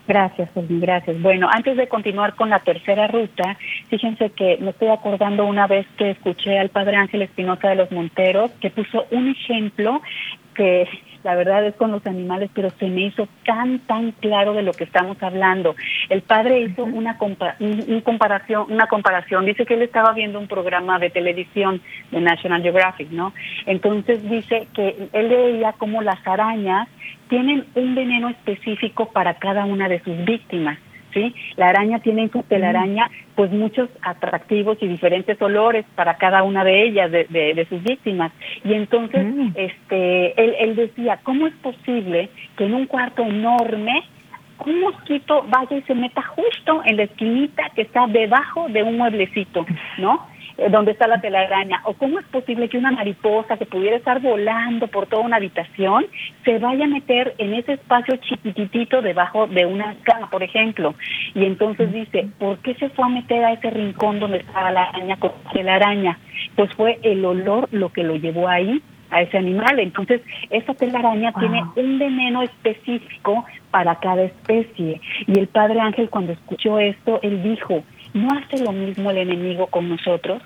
[0.09, 1.21] Gracias, gracias.
[1.21, 3.55] Bueno, antes de continuar con la tercera ruta,
[3.89, 7.91] fíjense que me estoy acordando una vez que escuché al padre Ángel Espinosa de los
[7.91, 10.01] Monteros, que puso un ejemplo
[10.55, 10.87] que
[11.23, 14.71] la verdad es con los animales, pero se me hizo tan, tan claro de lo
[14.71, 15.75] que estamos hablando.
[16.09, 17.17] El padre hizo una,
[17.59, 22.61] un, comparación, una comparación, dice que él estaba viendo un programa de televisión de National
[22.61, 23.33] Geographic, ¿no?
[23.65, 26.87] Entonces dice que él veía como las arañas
[27.29, 30.79] tienen un veneno específico para cada una de sus víctimas.
[31.13, 31.33] ¿Sí?
[31.57, 36.63] La araña tiene en su telaraña pues muchos atractivos y diferentes olores para cada una
[36.63, 38.31] de ellas, de, de, sus víctimas.
[38.63, 39.51] Y entonces, mm.
[39.55, 44.03] este, él, él decía, ¿cómo es posible que en un cuarto enorme
[44.65, 48.97] un mosquito vaya y se meta justo en la esquinita que está debajo de un
[48.97, 49.65] mueblecito,
[49.97, 50.27] ¿no?
[50.59, 54.19] Eh, donde está la telaraña, o cómo es posible que una mariposa que pudiera estar
[54.19, 56.05] volando por toda una habitación
[56.43, 60.95] se vaya a meter en ese espacio chiquitito debajo de una cama, por ejemplo.
[61.33, 64.83] Y entonces dice, ¿por qué se fue a meter a ese rincón donde estaba la
[64.83, 66.19] araña con la telaraña?
[66.57, 69.79] Pues fue el olor lo que lo llevó ahí a ese animal.
[69.79, 74.99] Entonces, esa telaraña tiene un veneno específico para cada especie.
[75.25, 77.81] Y el padre Ángel cuando escuchó esto, él dijo,
[78.13, 80.41] ¿no hace lo mismo el enemigo con nosotros?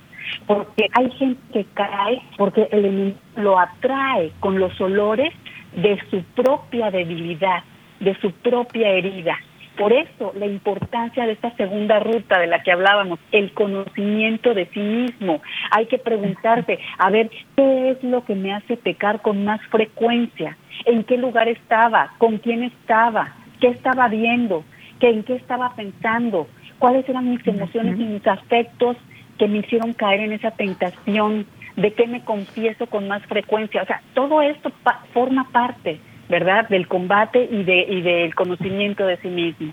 [0.48, 5.34] Porque hay gente que cae porque el enemigo lo atrae con los olores
[5.76, 7.64] de su propia debilidad,
[8.00, 9.38] de su propia herida.
[9.78, 14.68] Por eso la importancia de esta segunda ruta de la que hablábamos, el conocimiento de
[14.68, 15.42] sí mismo.
[15.72, 20.58] Hay que preguntarse, a ver, ¿qué es lo que me hace pecar con más frecuencia?
[20.86, 22.14] ¿En qué lugar estaba?
[22.20, 23.34] ¿Con quién estaba?
[23.60, 24.64] ¿Qué estaba viendo?
[25.00, 26.48] ¿Qué, ¿En qué estaba pensando?
[26.84, 28.98] ¿Cuáles eran mis emociones y mis afectos
[29.38, 31.46] que me hicieron caer en esa tentación?
[31.78, 33.84] ¿De qué me confieso con más frecuencia?
[33.84, 34.70] O sea, todo esto
[35.14, 36.68] forma parte ¿verdad?
[36.68, 39.72] Del combate y, de, y del conocimiento de sí mismo.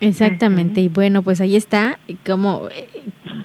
[0.00, 2.70] Exactamente, y bueno, pues ahí está, como,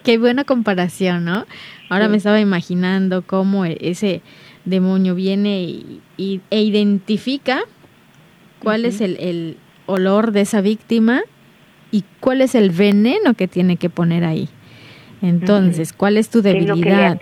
[0.05, 1.45] qué buena comparación, ¿no?
[1.89, 4.21] Ahora me estaba imaginando cómo e, ese
[4.63, 7.59] demonio viene y, e identifica
[8.59, 9.57] cuál es el, el
[9.88, 11.23] olor de esa víctima
[11.93, 14.49] y cuál es el veneno que tiene que poner ahí.
[15.21, 17.17] Entonces, ¿cuál es tu debilidad?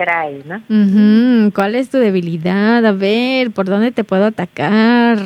[1.54, 2.84] ¿Cuál es tu debilidad?
[2.84, 5.20] A ver, ¿por dónde te puedo atacar?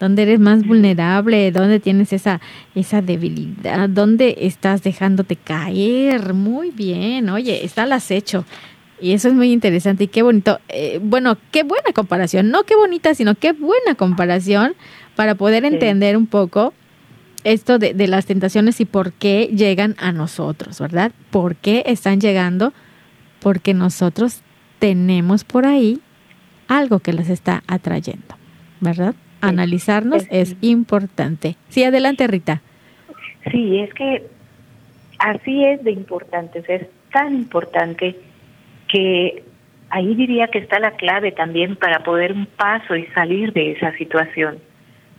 [0.00, 1.50] ¿Dónde eres más vulnerable?
[1.50, 2.40] ¿Dónde tienes esa,
[2.74, 3.86] esa debilidad?
[3.90, 6.32] ¿Dónde estás dejándote caer?
[6.32, 8.46] Muy bien, oye, está al acecho.
[8.98, 10.60] Y eso es muy interesante y qué bonito.
[10.68, 12.50] Eh, bueno, qué buena comparación.
[12.50, 14.74] No qué bonita, sino qué buena comparación
[15.16, 16.72] para poder entender un poco
[17.44, 21.12] esto de, de, las tentaciones y por qué llegan a nosotros, ¿verdad?
[21.30, 22.72] ¿Por qué están llegando?
[23.40, 24.42] Porque nosotros
[24.78, 26.00] tenemos por ahí
[26.68, 28.34] algo que las está atrayendo,
[28.80, 29.14] ¿verdad?
[29.40, 31.56] Analizarnos es, importante.
[31.68, 32.62] Sí, adelante Rita.
[33.50, 34.26] Sí, es que
[35.18, 38.16] así es de importante, es tan importante
[38.88, 39.42] que
[39.90, 43.92] ahí diría que está la clave también para poder un paso y salir de esa
[43.96, 44.58] situación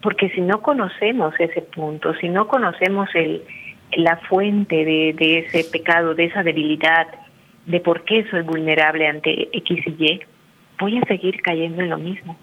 [0.04, 3.42] porque si no conocemos ese punto, si no conocemos el,
[3.96, 7.08] la fuente de, de ese pecado, de esa debilidad,
[7.66, 10.20] de por qué soy vulnerable ante X y Y,
[10.78, 12.38] voy a seguir cayendo en lo mismo.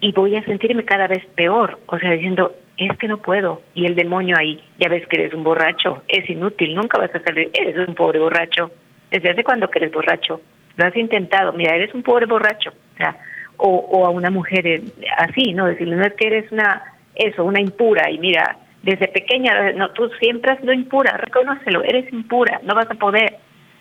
[0.00, 3.62] Y voy a sentirme cada vez peor, o sea, diciendo, es que no puedo.
[3.74, 7.20] Y el demonio ahí, ya ves que eres un borracho, es inútil, nunca vas a
[7.20, 8.70] salir, eres un pobre borracho.
[9.10, 10.42] ¿Desde hace cuándo que eres borracho?
[10.76, 12.70] Lo has intentado, mira, eres un pobre borracho.
[12.94, 13.16] O sea,
[13.58, 14.82] o, a una mujer
[15.18, 15.66] así, ¿no?
[15.66, 16.82] Decirle, no es que eres una,
[17.14, 22.12] eso, una impura y mira, desde pequeña, no, tú siempre has sido impura, reconócelo, eres
[22.12, 23.38] impura, no vas a poder.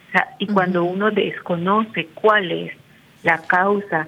[0.10, 2.74] O sea, y cuando uno desconoce cuál es
[3.24, 4.08] la causa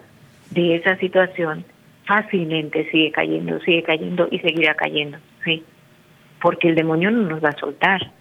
[0.52, 1.66] de esa situación,
[2.06, 5.64] fácilmente sigue cayendo, sigue cayendo y seguirá cayendo, ¿sí?
[6.42, 8.12] Porque el demonio no nos va a soltar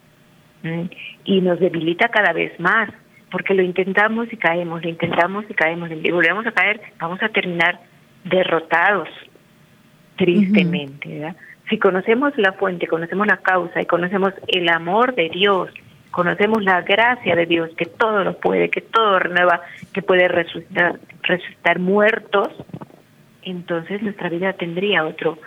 [1.24, 2.90] y nos debilita cada vez más
[3.30, 7.28] porque lo intentamos y caemos, lo intentamos y caemos, y volvemos a caer, vamos a
[7.28, 7.80] terminar
[8.24, 9.08] derrotados,
[10.16, 11.08] tristemente.
[11.08, 11.36] ¿verdad?
[11.68, 15.70] Si conocemos la fuente, conocemos la causa y conocemos el amor de Dios,
[16.10, 19.60] conocemos la gracia de Dios, que todo lo puede, que todo renueva,
[19.92, 22.48] que puede resucitar, resucitar muertos,
[23.42, 25.38] entonces nuestra vida tendría otro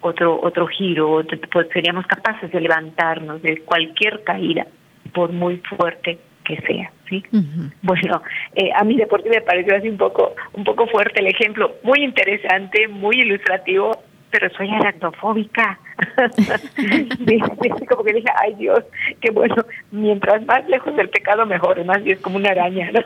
[0.00, 4.66] otro otro giro, pues seríamos capaces de levantarnos de cualquier caída,
[5.12, 7.22] por muy fuerte que sea, ¿sí?
[7.82, 8.22] Bueno,
[8.54, 12.02] eh, a mí deporte me pareció así un poco, un poco fuerte el ejemplo, muy
[12.02, 13.92] interesante, muy ilustrativo,
[14.30, 15.78] pero soy aracnofóbica.
[17.88, 18.84] como que dije, ay Dios,
[19.20, 19.56] qué bueno,
[19.90, 23.00] mientras más lejos del pecado mejor, más bien es como una araña, ¿no?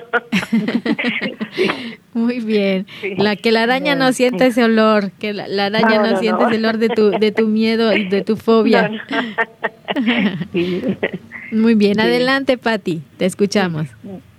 [2.15, 2.87] Muy bien.
[3.17, 6.77] La que la araña no, siente ese olor, que la, araña no, siente ese olor
[6.79, 8.91] de tu de tu miedo y de tu fobia.
[11.53, 13.89] Muy bien, adelante Patti, te escuchamos.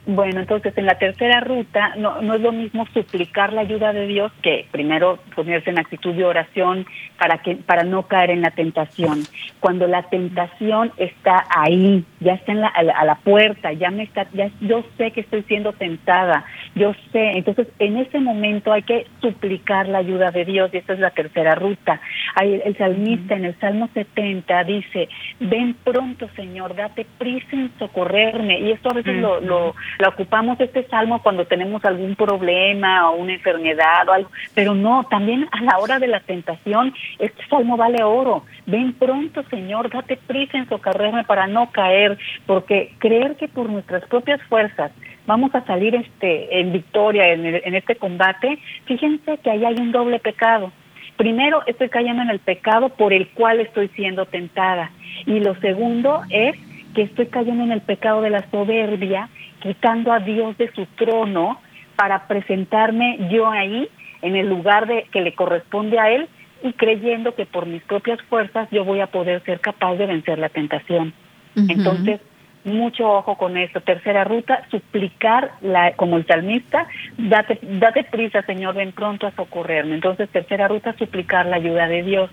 [0.05, 4.05] Bueno, entonces en la tercera ruta no, no es lo mismo suplicar la ayuda de
[4.05, 6.85] Dios que primero ponerse en actitud de oración
[7.17, 9.23] para que para no caer en la tentación.
[9.61, 14.27] Cuando la tentación está ahí, ya está en la, a, la, puerta, ya me está,
[14.33, 16.43] ya yo sé que estoy siendo tentada,
[16.75, 17.37] yo sé.
[17.37, 21.11] Entonces en ese momento hay que suplicar la ayuda de Dios y esta es la
[21.11, 22.01] tercera ruta.
[22.41, 25.07] El salmista en el Salmo 70 dice,
[25.39, 28.59] ven pronto Señor, date prisa en socorrerme.
[28.59, 29.75] Y esto a veces lo, lo,
[30.07, 35.47] ocupamos este salmo cuando tenemos algún problema o una enfermedad o algo, pero no, también
[35.51, 38.43] a la hora de la tentación, este salmo vale oro.
[38.65, 44.03] Ven pronto Señor, date prisa en socorrerme para no caer, porque creer que por nuestras
[44.05, 44.91] propias fuerzas
[45.25, 49.91] vamos a salir este en victoria en, en este combate, fíjense que ahí hay un
[49.91, 50.71] doble pecado.
[51.17, 54.91] Primero, estoy cayendo en el pecado por el cual estoy siendo tentada.
[55.25, 56.55] Y lo segundo es
[56.95, 59.29] que estoy cayendo en el pecado de la soberbia,
[59.61, 61.59] quitando a Dios de su trono
[61.95, 63.87] para presentarme yo ahí
[64.21, 66.27] en el lugar de que le corresponde a él
[66.63, 70.39] y creyendo que por mis propias fuerzas yo voy a poder ser capaz de vencer
[70.39, 71.13] la tentación.
[71.55, 72.19] Entonces,
[72.65, 73.81] mucho ojo con esto.
[73.81, 76.87] Tercera ruta, suplicar, la, como el salmista,
[77.17, 79.95] date, date prisa, Señor, ven pronto a socorrerme.
[79.95, 82.29] Entonces, tercera ruta, suplicar la ayuda de Dios.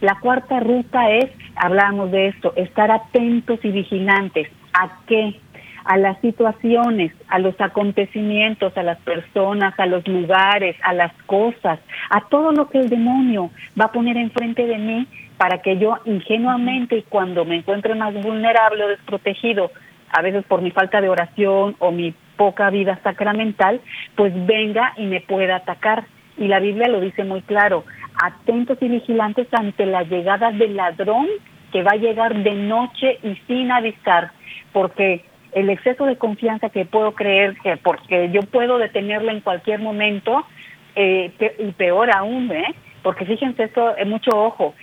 [0.00, 4.48] La cuarta ruta es, hablamos de esto, estar atentos y vigilantes.
[4.72, 5.36] ¿A qué?
[5.84, 11.80] a las situaciones, a los acontecimientos, a las personas, a los lugares, a las cosas,
[12.10, 15.08] a todo lo que el demonio va a poner enfrente de mí
[15.42, 19.72] para que yo ingenuamente y cuando me encuentre más vulnerable o desprotegido,
[20.12, 23.80] a veces por mi falta de oración o mi poca vida sacramental,
[24.14, 26.04] pues venga y me pueda atacar.
[26.38, 27.84] Y la Biblia lo dice muy claro,
[28.22, 31.26] atentos y vigilantes ante la llegada del ladrón
[31.72, 34.30] que va a llegar de noche y sin avisar,
[34.72, 39.80] porque el exceso de confianza que puedo creer que porque yo puedo detenerlo en cualquier
[39.80, 40.46] momento,
[40.94, 42.76] eh, y peor aún, ¿eh?
[43.02, 44.74] porque fíjense esto, es mucho ojo,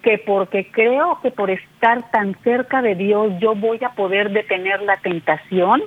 [0.00, 4.82] que porque creo que por estar tan cerca de Dios yo voy a poder detener
[4.82, 5.82] la tentación,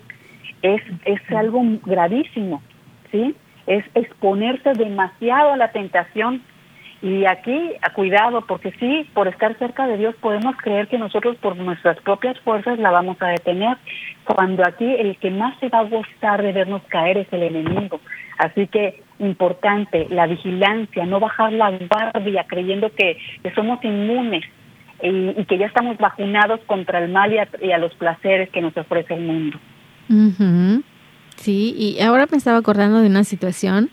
[0.62, 2.62] es, es algo gravísimo,
[3.12, 3.36] ¿sí?
[3.68, 6.42] Es exponerse demasiado a la tentación.
[7.02, 11.38] Y aquí, a cuidado, porque sí, por estar cerca de Dios podemos creer que nosotros
[11.38, 13.78] por nuestras propias fuerzas la vamos a detener,
[14.26, 18.02] cuando aquí el que más se va a gustar de vernos caer es el enemigo.
[18.38, 23.18] Así que importante, la vigilancia, no bajar la guardia creyendo que,
[23.56, 24.44] somos inmunes
[25.02, 29.14] y, que ya estamos vacunados contra el mal y a, los placeres que nos ofrece
[29.14, 29.60] el mundo.
[31.36, 33.90] Sí, y ahora me estaba acordando de una situación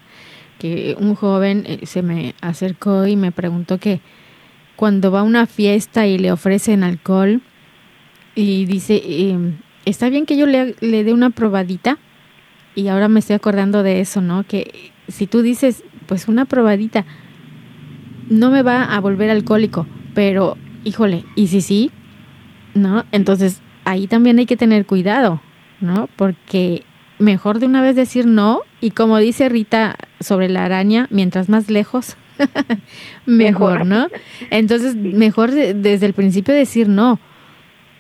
[0.59, 4.01] que un joven eh, se me acercó y me preguntó que
[4.75, 7.43] cuando va a una fiesta y le ofrecen alcohol
[8.35, 11.99] y dice, em, ¿está bien que yo le, le dé una probadita?
[12.75, 14.45] Y ahora me estoy acordando de eso, ¿no?
[14.45, 17.05] Que si tú dices, pues una probadita,
[18.29, 21.91] no me va a volver alcohólico, pero híjole, ¿y si sí?
[22.75, 23.05] ¿No?
[23.13, 25.41] Entonces ahí también hay que tener cuidado,
[25.81, 26.09] ¿no?
[26.17, 26.83] Porque
[27.19, 31.71] mejor de una vez decir no y como dice Rita sobre la araña, mientras más
[31.71, 32.17] lejos,
[33.27, 34.09] mejor, ¿no?
[34.51, 37.19] Entonces mejor desde el principio decir no,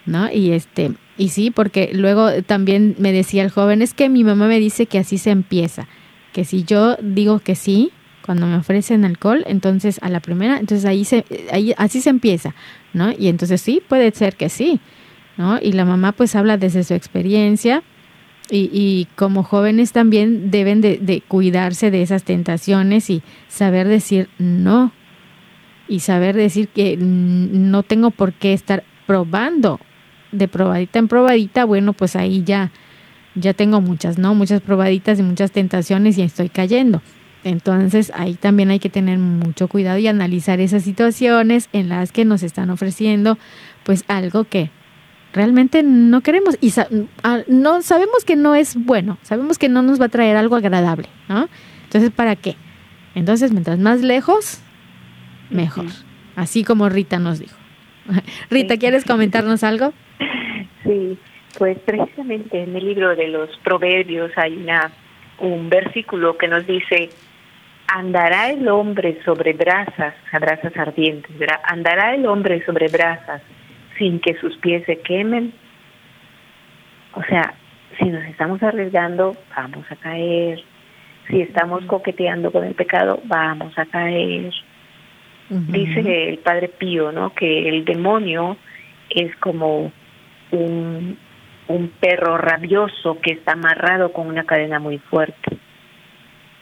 [0.04, 0.30] ¿no?
[0.30, 4.48] Y este, y sí, porque luego también me decía el joven, es que mi mamá
[4.48, 5.88] me dice que así se empieza
[6.36, 10.84] que si yo digo que sí, cuando me ofrecen alcohol, entonces a la primera, entonces
[10.84, 12.54] ahí se, ahí, así se empieza,
[12.92, 13.10] ¿no?
[13.10, 14.78] Y entonces sí, puede ser que sí,
[15.38, 15.58] ¿no?
[15.58, 17.82] Y la mamá pues habla desde su experiencia
[18.50, 24.28] y, y como jóvenes también deben de, de cuidarse de esas tentaciones y saber decir
[24.36, 24.92] no
[25.88, 29.80] y saber decir que no tengo por qué estar probando
[30.32, 32.72] de probadita en probadita, bueno, pues ahí ya
[33.36, 34.34] ya tengo muchas, ¿no?
[34.34, 37.02] Muchas probaditas y muchas tentaciones y estoy cayendo.
[37.44, 42.24] Entonces ahí también hay que tener mucho cuidado y analizar esas situaciones en las que
[42.24, 43.38] nos están ofreciendo
[43.84, 44.70] pues algo que
[45.32, 46.72] realmente no queremos y
[47.46, 51.08] no sabemos que no es bueno, sabemos que no nos va a traer algo agradable,
[51.28, 51.48] ¿no?
[51.84, 52.56] Entonces, ¿para qué?
[53.14, 54.60] Entonces, mientras más lejos,
[55.50, 55.86] mejor.
[56.34, 57.56] Así como Rita nos dijo.
[58.50, 59.92] Rita, ¿quieres comentarnos algo?
[60.82, 61.18] Sí,
[61.58, 64.90] pues precisamente en el libro de los Proverbios hay una
[65.38, 67.10] un versículo que nos dice
[67.88, 71.30] andará el hombre sobre brasas, brasas ardientes,
[71.64, 73.42] andará el hombre sobre brasas
[73.98, 75.52] sin que sus pies se quemen.
[77.14, 77.54] O sea,
[77.98, 80.62] si nos estamos arriesgando, vamos a caer.
[81.28, 84.52] Si estamos coqueteando con el pecado, vamos a caer.
[85.48, 87.32] Dice el Padre Pío, ¿no?
[87.32, 88.56] Que el demonio
[89.10, 89.92] es como
[90.50, 91.16] un,
[91.68, 95.58] un perro rabioso que está amarrado con una cadena muy fuerte.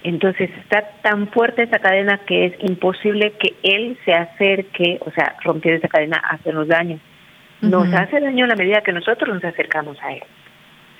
[0.03, 5.37] Entonces está tan fuerte esa cadena que es imposible que él se acerque, o sea,
[5.43, 6.99] rompiendo esa cadena, hacernos daño.
[7.63, 10.23] Nos hace daño a la medida que nosotros nos acercamos a él.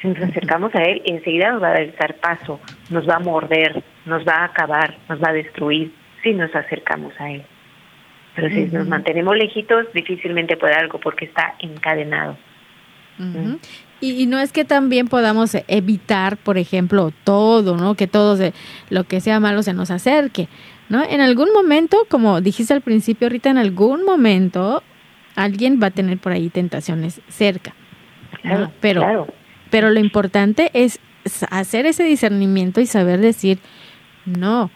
[0.01, 3.83] Si nos acercamos a él, enseguida nos va a dar paso, nos va a morder,
[4.07, 5.93] nos va a acabar, nos va a destruir
[6.23, 7.43] si nos acercamos a él.
[8.35, 12.37] Pero si nos mantenemos lejitos, difícilmente puede algo porque está encadenado.
[14.05, 17.95] Y, no es que también podamos evitar, por ejemplo, todo, ¿no?
[17.95, 18.39] Que todo
[18.91, 20.49] lo que sea malo se nos acerque,
[20.91, 21.03] ¿no?
[21.03, 24.83] En algún momento, como dijiste al principio, ahorita en algún momento
[25.37, 27.75] alguien va a tener por ahí tentaciones cerca.
[28.81, 29.27] pero,
[29.71, 31.01] pero lo importante es
[31.51, 33.59] hacer ese discernimiento y saber decir
[34.27, 34.71] no,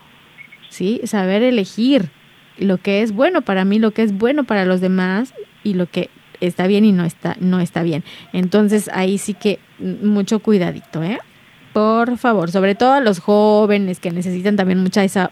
[0.70, 1.00] ¿sí?
[1.04, 2.10] Saber elegir
[2.56, 5.86] lo que es bueno para mí, lo que es bueno para los demás y lo
[5.86, 6.10] que
[6.40, 8.04] está bien y no está, no está bien.
[8.32, 11.18] Entonces ahí sí que mucho cuidadito, ¿eh?
[11.72, 15.30] Por favor, sobre todo a los jóvenes que necesitan también mucha esa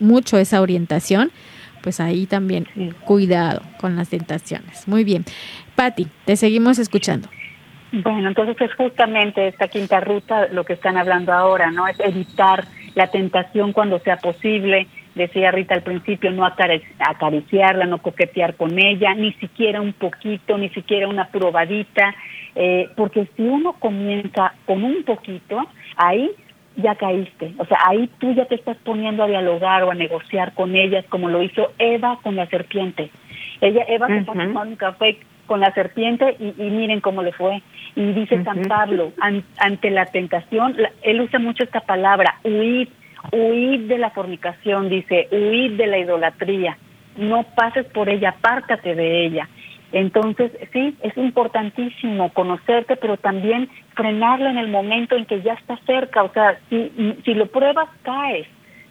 [0.00, 1.32] mucho esa orientación,
[1.82, 2.66] pues ahí también
[3.04, 4.86] cuidado con las tentaciones.
[4.86, 5.24] Muy bien.
[5.74, 7.28] Patti, te seguimos escuchando.
[7.90, 11.88] Bueno, entonces es justamente esta quinta ruta lo que están hablando ahora, ¿no?
[11.88, 14.86] Es evitar la tentación cuando sea posible,
[15.18, 20.70] decía Rita al principio, no acariciarla, no coquetear con ella, ni siquiera un poquito, ni
[20.70, 22.14] siquiera una probadita,
[22.54, 25.60] eh, porque si uno comienza con un poquito,
[25.96, 26.30] ahí
[26.76, 30.54] ya caíste, o sea, ahí tú ya te estás poniendo a dialogar o a negociar
[30.54, 33.10] con ellas como lo hizo Eva con la serpiente.
[33.60, 37.60] Ella, Eva se tomó un café con la serpiente y, miren cómo le fue.
[37.96, 39.12] Y dice San Pablo,
[39.58, 42.88] ante la tentación, él usa mucho esta palabra, huir,
[43.32, 46.76] huid de la fornicación, dice, huid de la idolatría,
[47.16, 49.48] no pases por ella, apártate de ella.
[49.92, 55.78] Entonces, sí, es importantísimo conocerte, pero también frenarlo en el momento en que ya está
[55.86, 56.22] cerca.
[56.24, 56.92] O sea, si,
[57.24, 58.46] si lo pruebas, caes.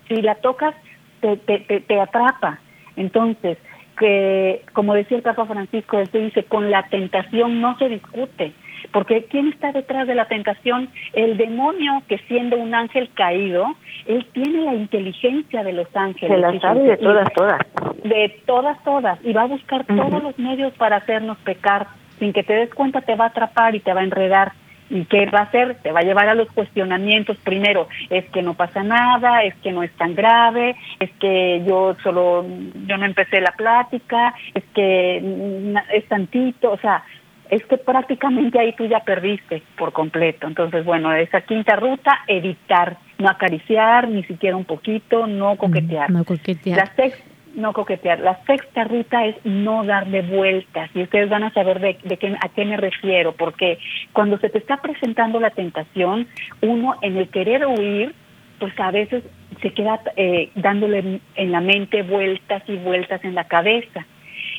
[0.07, 0.73] Si la tocas,
[1.21, 2.59] te, te, te, atrapa.
[2.95, 3.59] Entonces,
[3.99, 8.53] que, como decía el Papa Francisco, dice, con la tentación no se discute.
[8.91, 10.89] Porque ¿quién está detrás de la tentación?
[11.13, 13.75] El demonio que siendo un ángel caído,
[14.05, 16.35] él tiene la inteligencia de los ángeles.
[16.35, 17.59] Se la sabe de todas, todas.
[18.03, 19.19] De todas, todas.
[19.23, 21.87] Y va a buscar todos los medios para hacernos pecar.
[22.19, 24.53] Sin que te des cuenta te va a atrapar y te va a enredar.
[24.89, 25.75] ¿Y qué va a hacer?
[25.83, 27.37] Te va a llevar a los cuestionamientos.
[27.37, 31.95] Primero, es que no pasa nada, es que no es tan grave, es que yo
[32.01, 32.45] solo,
[32.85, 37.03] yo no empecé la plática, es que es tantito, o sea,
[37.49, 40.47] es que prácticamente ahí tú ya perdiste por completo.
[40.47, 46.09] Entonces, bueno, esa quinta ruta, evitar, no acariciar, ni siquiera un poquito, no coquetear.
[46.09, 46.77] No coquetear.
[46.77, 47.23] La sexta,
[47.55, 48.19] no coquetear.
[48.19, 50.89] La sexta ruta es no darle vueltas.
[50.93, 53.79] Y ustedes van a saber de, de qué, a qué me refiero, porque
[54.13, 56.27] cuando se te está presentando la tentación,
[56.61, 58.13] uno en el querer huir,
[58.59, 59.23] pues a veces
[59.61, 64.05] se queda eh, dándole en la mente vueltas y vueltas en la cabeza.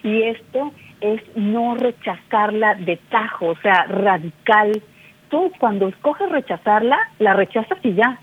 [0.02, 4.82] Y esto es no rechazarla de tajo, o sea, radical.
[5.30, 8.18] Tú cuando escoges rechazarla, la rechazas y ya.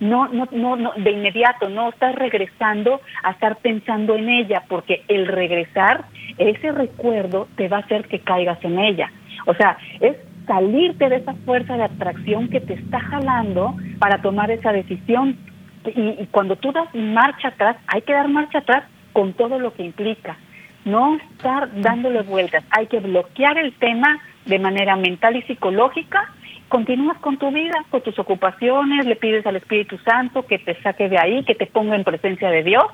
[0.00, 5.04] No, no, no, no, de inmediato, no estás regresando a estar pensando en ella, porque
[5.08, 6.04] el regresar,
[6.38, 9.12] ese recuerdo te va a hacer que caigas en ella.
[9.46, 10.16] O sea, es
[10.46, 15.38] salirte de esa fuerza de atracción que te está jalando para tomar esa decisión.
[15.94, 19.72] Y, y cuando tú das marcha atrás, hay que dar marcha atrás con todo lo
[19.72, 20.36] que implica
[20.84, 22.64] no estar dándole vueltas.
[22.70, 26.32] Hay que bloquear el tema de manera mental y psicológica.
[26.68, 31.08] Continúas con tu vida, con tus ocupaciones, le pides al Espíritu Santo que te saque
[31.08, 32.84] de ahí, que te ponga en presencia de Dios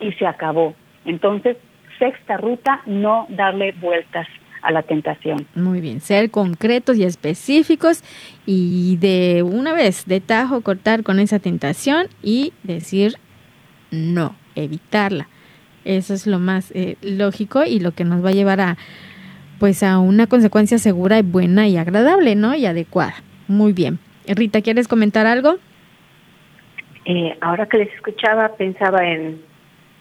[0.00, 0.74] y se acabó.
[1.04, 1.56] Entonces,
[1.98, 4.28] sexta ruta, no darle vueltas
[4.62, 5.46] a la tentación.
[5.54, 8.02] Muy bien, ser concretos y específicos
[8.46, 13.14] y de una vez, de tajo, cortar con esa tentación y decir
[13.90, 15.28] no, evitarla.
[15.86, 18.76] Eso es lo más eh, lógico y lo que nos va a llevar a
[19.58, 22.54] pues a una consecuencia segura y buena y agradable, ¿no?
[22.54, 23.14] Y adecuada.
[23.48, 23.98] Muy bien.
[24.26, 25.56] Rita, ¿quieres comentar algo?
[27.04, 29.40] Eh, ahora que les escuchaba pensaba en,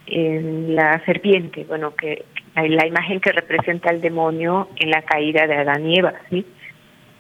[0.07, 2.25] en la serpiente, bueno, que
[2.55, 6.45] la imagen que representa al demonio en la caída de Adán y Eva, ¿sí?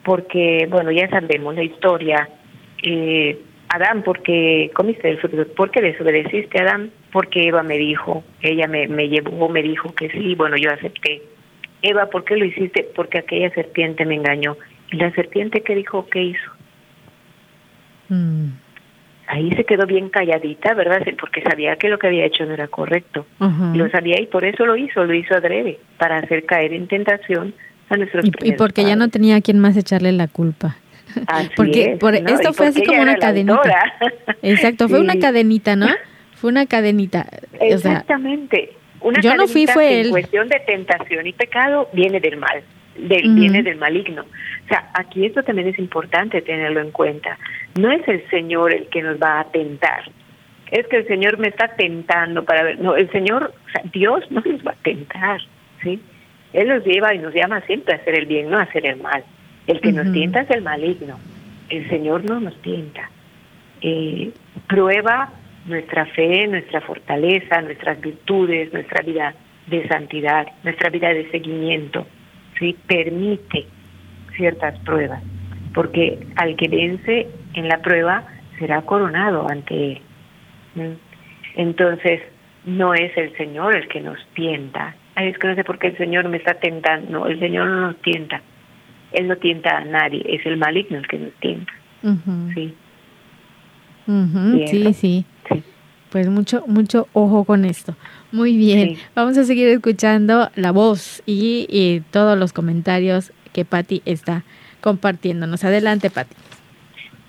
[0.03, 2.29] Porque, bueno, ya sabemos la historia.
[2.81, 3.39] Eh,
[3.75, 5.45] Adán, porque comiste el fruto?
[5.53, 6.91] ¿Por qué desobedeciste, Adán?
[7.11, 11.21] Porque Eva me dijo, ella me, me llevó, me dijo que sí, bueno, yo acepté.
[11.81, 12.87] Eva, ¿por qué lo hiciste?
[12.95, 14.55] Porque aquella serpiente me engañó.
[14.91, 16.07] ¿Y la serpiente qué dijo?
[16.09, 16.51] ¿Qué hizo?
[18.09, 18.47] Mm.
[19.27, 21.01] Ahí se quedó bien calladita, ¿verdad?
[21.19, 23.25] Porque sabía que lo que había hecho no era correcto.
[23.73, 27.53] Lo sabía y por eso lo hizo, lo hizo adrede, para hacer caer en tentación
[27.89, 30.77] a nuestros Y, y porque ya no tenía a quien más echarle la culpa.
[31.55, 33.93] Porque por, esto fue así como una cadenita.
[34.41, 35.87] Exacto, fue una cadenita, ¿no?
[36.33, 37.27] Fue una cadenita.
[37.59, 38.73] Exactamente.
[39.01, 40.09] una yo no fui, fue él.
[40.09, 42.63] cuestión de tentación y pecado viene del mal,
[42.97, 44.23] del, viene del maligno.
[44.23, 47.37] O sea, aquí esto también es importante tenerlo en cuenta.
[47.79, 50.03] No es el Señor el que nos va a tentar,
[50.71, 52.79] es que el Señor me está tentando para ver.
[52.79, 55.41] No, el Señor, o sea, Dios no nos va a tentar,
[55.83, 56.01] ¿sí?
[56.53, 58.97] Él nos lleva y nos llama siempre a hacer el bien, no a hacer el
[58.97, 59.23] mal.
[59.67, 61.19] El que nos tienta es el maligno.
[61.69, 63.09] El Señor no nos tienta.
[63.81, 64.31] Eh,
[64.67, 65.31] prueba
[65.65, 69.33] nuestra fe, nuestra fortaleza, nuestras virtudes, nuestra vida
[69.67, 72.05] de santidad, nuestra vida de seguimiento.
[72.59, 72.75] ¿sí?
[72.87, 73.65] Permite
[74.35, 75.23] ciertas pruebas,
[75.73, 78.23] porque al que vence en la prueba
[78.59, 80.97] será coronado ante él.
[81.55, 82.21] Entonces,
[82.65, 84.95] no es el Señor el que nos tienta.
[85.15, 87.09] Ay, es que no sé por qué el Señor me está tentando.
[87.09, 88.41] No, el Señor no nos tienta.
[89.15, 91.73] Él no tienta a nadie, es el maligno el que nos tienta.
[92.53, 92.73] Sí.
[94.67, 95.25] sí, sí.
[96.09, 97.95] Pues mucho, mucho ojo con esto.
[98.31, 98.97] Muy bien.
[99.15, 104.43] Vamos a seguir escuchando la voz y, y todos los comentarios que Patti está
[104.81, 105.63] compartiéndonos.
[105.63, 106.35] Adelante, Patti.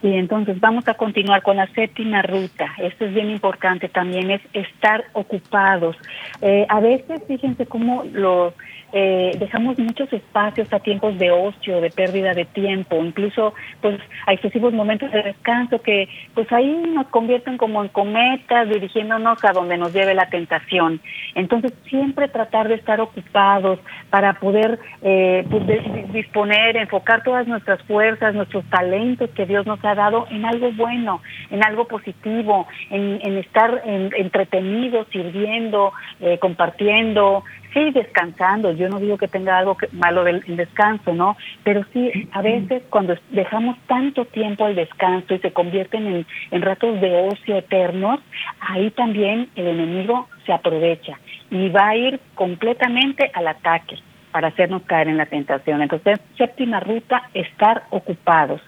[0.03, 2.75] Y entonces vamos a continuar con la séptima ruta.
[2.79, 5.97] Esto es bien importante también, es estar ocupados.
[6.43, 8.55] Eh, a veces, fíjense cómo lo
[8.93, 14.33] eh, dejamos muchos espacios a tiempos de ocio, de pérdida de tiempo, incluso pues a
[14.33, 19.77] excesivos momentos de descanso que pues ahí nos convierten como en cometas dirigiéndonos a donde
[19.77, 21.01] nos lleve la tentación.
[21.35, 25.65] Entonces siempre tratar de estar ocupados para poder eh, pues,
[26.13, 31.23] disponer, enfocar todas nuestras fuerzas, nuestros talentos que Dios nos ha dado en algo bueno,
[31.51, 39.29] en algo positivo, en, estar entretenidos, sirviendo, eh, compartiendo, sí descansando, yo no digo que
[39.29, 41.37] tenga algo malo del descanso, ¿no?
[41.63, 46.63] Pero sí, a veces cuando dejamos tanto tiempo al descanso y se convierten en, en
[46.63, 48.21] ratos de ocio eternos,
[48.61, 51.19] ahí también el enemigo se aprovecha
[51.51, 53.97] y va a ir completamente al ataque
[54.33, 55.81] para hacernos caer en la tentación.
[55.81, 58.61] Entonces, séptima ruta, estar ocupados.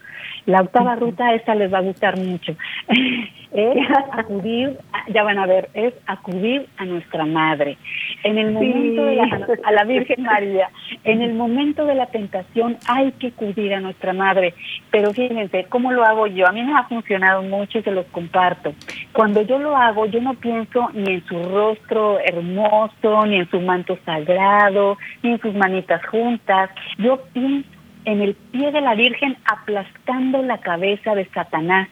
[0.49, 2.57] La octava ruta, esa les va a gustar mucho.
[3.53, 3.76] es
[4.12, 4.78] acudir,
[5.09, 7.76] ya van a ver, es acudir a nuestra madre.
[8.24, 10.70] En el momento de la, a la Virgen María,
[11.05, 14.55] en el momento de la tentación hay que acudir a nuestra madre.
[14.90, 16.46] Pero fíjense, ¿cómo lo hago yo?
[16.46, 18.72] A mí me ha funcionado mucho y se los comparto.
[19.12, 23.61] Cuando yo lo hago, yo no pienso ni en su rostro hermoso, ni en su
[23.61, 26.70] manto sagrado, ni en sus manitas juntas.
[26.96, 27.78] Yo pienso
[28.09, 31.88] en el pie de la Virgen aplastando la cabeza de Satanás.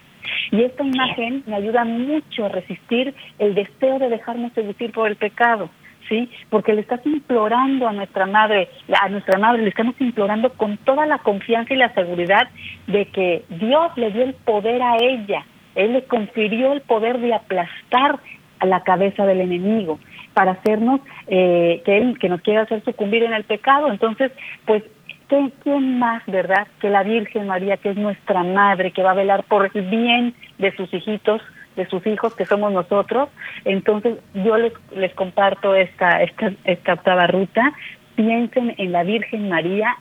[0.51, 5.17] Y esta imagen me ayuda mucho a resistir el deseo de dejarme seducir por el
[5.17, 5.69] pecado,
[6.09, 6.31] ¿sí?
[6.49, 11.05] Porque le estás implorando a nuestra madre, a nuestra madre le estamos implorando con toda
[11.05, 12.49] la confianza y la seguridad
[12.87, 15.45] de que Dios le dio el poder a ella,
[15.75, 18.21] Él le confirió el poder de aplastar
[18.59, 20.01] a la cabeza del enemigo
[20.33, 24.33] para hacernos eh, que él que nos quiera hacer sucumbir en el pecado entonces
[24.65, 24.83] pues
[25.29, 29.45] ¿quién más, verdad, que la Virgen María, que es nuestra madre, que va a velar
[29.45, 31.43] por el bien de sus hijitos,
[31.77, 33.29] de sus hijos, que somos nosotros?
[33.65, 37.73] Entonces, yo les, les comparto esta, esta, esta octava ruta.
[38.15, 39.97] Piensen en la Virgen María,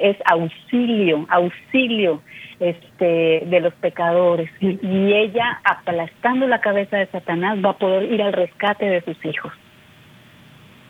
[0.00, 2.22] es auxilio, auxilio
[2.58, 4.50] este, de los pecadores.
[4.60, 9.24] Y ella, aplastando la cabeza de Satanás, va a poder ir al rescate de sus
[9.24, 9.52] hijos.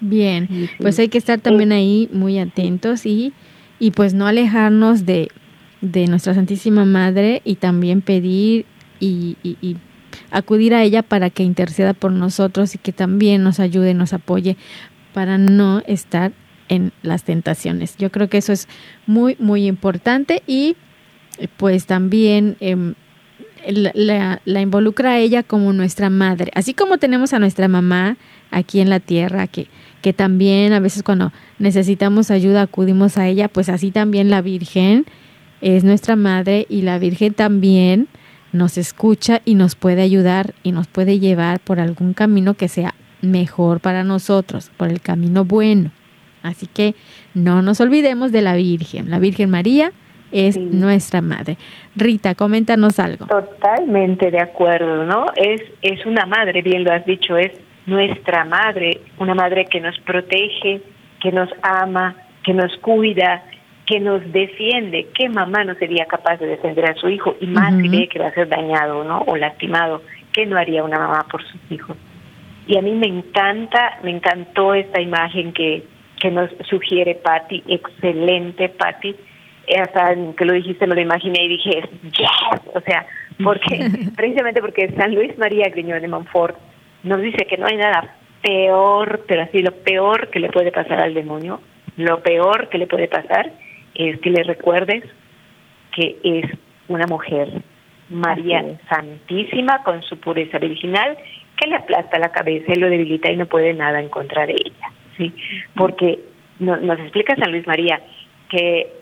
[0.01, 0.49] Bien,
[0.81, 3.35] pues hay que estar también ahí muy atentos y
[3.81, 5.31] y pues no alejarnos de,
[5.81, 8.67] de nuestra Santísima Madre y también pedir
[9.01, 9.77] y, y,
[10.31, 14.57] acudir a ella para que interceda por nosotros y que también nos ayude, nos apoye
[15.15, 16.33] para no estar
[16.69, 17.97] en las tentaciones.
[17.97, 18.69] Yo creo que eso es
[19.07, 20.77] muy, muy importante y
[21.57, 22.95] pues también em,
[23.69, 28.17] la, la, involucra a ella como nuestra madre, así como tenemos a nuestra mamá
[28.51, 29.69] aquí en la tierra que
[30.01, 35.07] que también a veces cuando necesitamos ayuda acudimos a ella, pues así también la Virgen
[35.61, 38.09] es nuestra madre y la Virgen también
[38.53, 42.95] nos escucha y nos puede ayudar y nos puede llevar por algún camino que sea
[43.21, 45.93] mejor para nosotros, por el camino bueno.
[46.43, 46.95] Así que
[47.35, 49.11] no nos olvidemos de la Virgen.
[49.11, 49.93] La Virgen María
[50.33, 51.57] es nuestra madre.
[51.97, 53.27] Rita, coméntanos algo.
[53.27, 55.27] Totalmente de acuerdo, ¿no?
[55.37, 57.53] Es, es una madre, bien lo has dicho, es
[57.87, 60.81] nuestra madre, una madre que nos protege,
[61.21, 63.43] que nos ama, que nos cuida,
[63.87, 65.09] que nos defiende.
[65.15, 67.37] ¿Qué mamá no sería capaz de defender a su hijo?
[67.41, 69.25] Y más si ve que va a ser dañado ¿no?
[69.27, 70.03] o lastimado.
[70.33, 71.97] ¿Qué no haría una mamá por sus hijos?
[72.69, 75.83] Y a mí me encanta, me encantó esta imagen que,
[76.21, 79.17] que nos sugiere Patti, excelente Patti.
[79.79, 83.07] Hasta que lo dijiste me lo imaginé y dije, yes, o sea,
[83.43, 86.57] porque precisamente porque San Luis María Griñón de Montfort
[87.03, 91.01] nos dice que no hay nada peor, pero así lo peor que le puede pasar
[91.01, 91.61] al demonio,
[91.97, 93.53] lo peor que le puede pasar
[93.95, 95.05] es que le recuerdes
[95.93, 96.45] que es
[96.89, 97.49] una mujer
[98.09, 101.17] María Santísima con su pureza virginal
[101.57, 104.55] que le aplasta la cabeza y lo debilita y no puede nada en contra de
[104.55, 105.33] ella, ¿sí?
[105.77, 106.19] Porque
[106.59, 108.01] nos explica San Luis María
[108.49, 109.00] que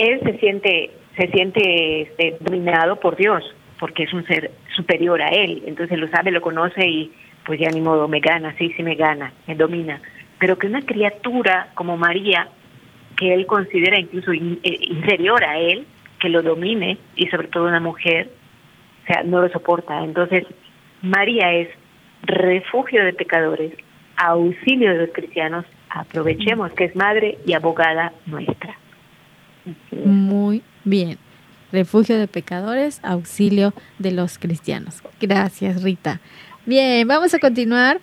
[0.00, 3.44] él se siente se siente este, dominado por Dios,
[3.78, 7.12] porque es un ser superior a él, entonces lo sabe, lo conoce y
[7.44, 10.00] pues ya ni modo me gana, sí, sí me gana, me domina.
[10.38, 12.48] Pero que una criatura como María,
[13.16, 15.86] que él considera incluso eh, inferior a él,
[16.18, 18.30] que lo domine, y sobre todo una mujer,
[19.04, 20.02] o sea, no lo soporta.
[20.04, 20.46] Entonces,
[21.02, 21.68] María es
[22.22, 23.72] refugio de pecadores,
[24.16, 28.76] auxilio de los cristianos, aprovechemos que es madre y abogada nuestra.
[30.04, 31.18] Muy bien.
[31.72, 35.02] Refugio de pecadores, auxilio de los cristianos.
[35.20, 36.20] Gracias, Rita.
[36.66, 38.00] Bien, vamos a continuar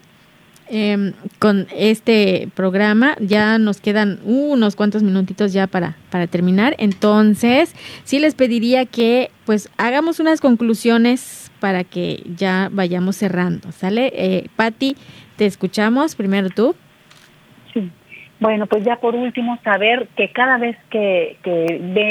[0.70, 3.16] Em, con este programa.
[3.22, 6.76] Ya nos quedan unos cuantos minutitos ya para, para terminar.
[6.78, 13.72] Entonces, sí les pediría que pues hagamos unas conclusiones para que ya vayamos cerrando.
[13.72, 14.12] ¿Sale?
[14.14, 14.98] Eh, Patti,
[15.38, 16.16] te escuchamos.
[16.16, 16.76] Primero tú.
[18.40, 21.38] Bueno, pues ya por último, saber que cada vez que,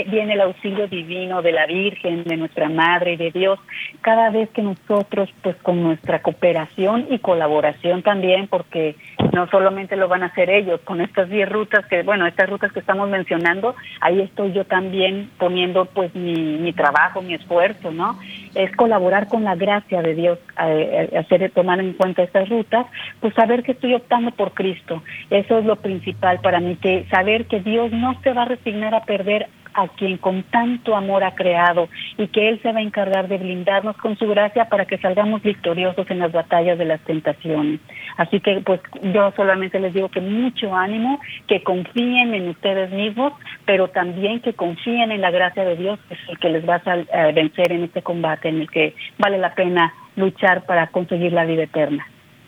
[0.08, 3.60] viene el auxilio divino de la Virgen, de nuestra Madre y de Dios,
[4.00, 8.96] cada vez que nosotros, pues con nuestra cooperación y colaboración también, porque
[9.32, 12.72] no solamente lo van a hacer ellos, con estas 10 rutas que, bueno, estas rutas
[12.72, 18.18] que estamos mencionando, ahí estoy yo también poniendo pues mi, mi trabajo, mi esfuerzo, ¿no?
[18.56, 22.86] Es colaborar con la gracia de Dios, hacer tomar en cuenta estas rutas,
[23.20, 25.02] pues saber que estoy optando por Cristo.
[25.30, 28.94] Eso es lo principal para mí, que saber que Dios no se va a resignar
[28.94, 32.82] a perder a quien con tanto amor ha creado y que Él se va a
[32.82, 37.00] encargar de blindarnos con su gracia para que salgamos victoriosos en las batallas de las
[37.02, 37.80] tentaciones.
[38.16, 43.34] Así que pues yo solamente les digo que mucho ánimo, que confíen en ustedes mismos,
[43.66, 46.80] pero también que confíen en la gracia de Dios, que es el que les va
[46.86, 51.44] a vencer en este combate en el que vale la pena luchar para conseguir la
[51.44, 52.06] vida eterna.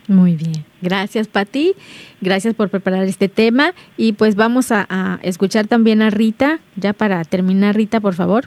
[0.09, 1.75] Muy bien, gracias Pati,
[2.23, 7.23] gracias por preparar este tema y pues vamos a, escuchar también a Rita, ya para
[7.25, 8.47] terminar Rita, por favor.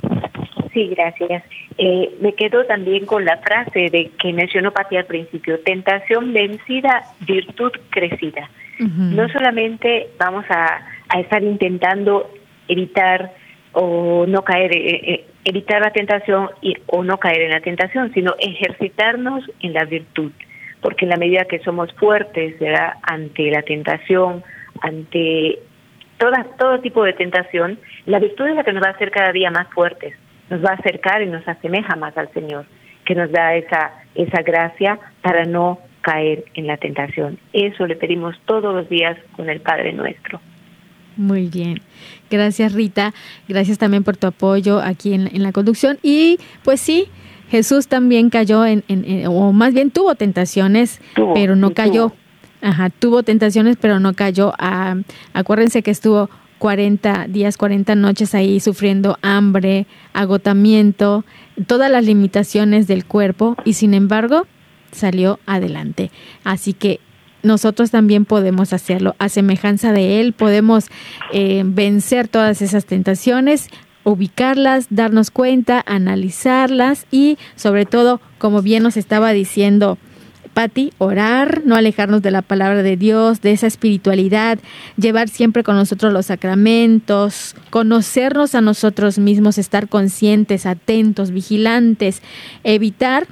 [0.74, 1.44] Sí, gracias.
[1.78, 7.04] Eh, me quedo también con la frase de que mencionó Pati al principio, tentación vencida,
[7.28, 8.50] virtud crecida.
[8.80, 10.82] No solamente vamos a,
[11.20, 12.32] estar intentando
[12.68, 13.32] evitar
[13.74, 18.12] o no caer, eh, eh, evitar la tentación y, o no caer en la tentación,
[18.14, 20.32] sino ejercitarnos en la virtud
[20.82, 22.56] porque en la medida que somos fuertes
[23.04, 24.44] ante la tentación,
[24.82, 25.60] ante
[26.18, 29.32] toda, todo tipo de tentación, la virtud es la que nos va a hacer cada
[29.32, 30.14] día más fuertes,
[30.50, 32.66] nos va a acercar y nos asemeja más al Señor,
[33.06, 37.38] que nos da esa, esa gracia para no caer en la tentación.
[37.54, 40.42] Eso le pedimos todos los días con el Padre nuestro.
[41.18, 41.82] Muy bien.
[42.30, 43.14] Gracias Rita.
[43.48, 46.00] Gracias también por tu apoyo aquí en, en la conducción.
[46.02, 47.10] Y pues sí,
[47.52, 48.82] Jesús también cayó en,
[49.28, 51.02] o más bien tuvo tentaciones,
[51.36, 52.14] pero no cayó.
[52.62, 54.54] Ajá, tuvo tentaciones, pero no cayó.
[54.58, 54.96] Ah,
[55.34, 56.30] acuérdense que estuvo
[56.60, 61.26] 40 días, 40 noches ahí sufriendo hambre, agotamiento,
[61.68, 64.48] todas las limitaciones del cuerpo y sin embargo
[64.94, 66.10] salió adelante.
[66.46, 67.02] Así que
[67.44, 69.16] nosotros también podemos hacerlo.
[69.20, 70.86] A semejanza de Él, podemos
[71.34, 73.68] eh, vencer todas esas tentaciones
[74.04, 79.98] ubicarlas, darnos cuenta, analizarlas y sobre todo, como bien nos estaba diciendo
[80.54, 84.60] Patti, orar, no alejarnos de la palabra de Dios, de esa espiritualidad,
[84.98, 92.22] llevar siempre con nosotros los sacramentos, conocernos a nosotros mismos, estar conscientes, atentos, vigilantes,
[92.64, 93.28] evitar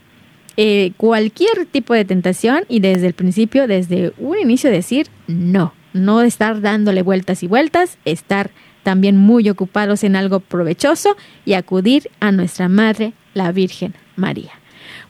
[0.56, 6.22] eh, cualquier tipo de tentación y desde el principio, desde un inicio decir no, no
[6.22, 8.52] estar dándole vueltas y vueltas, estar
[8.90, 11.16] también muy ocupados en algo provechoso
[11.46, 14.50] y acudir a nuestra Madre, la Virgen María.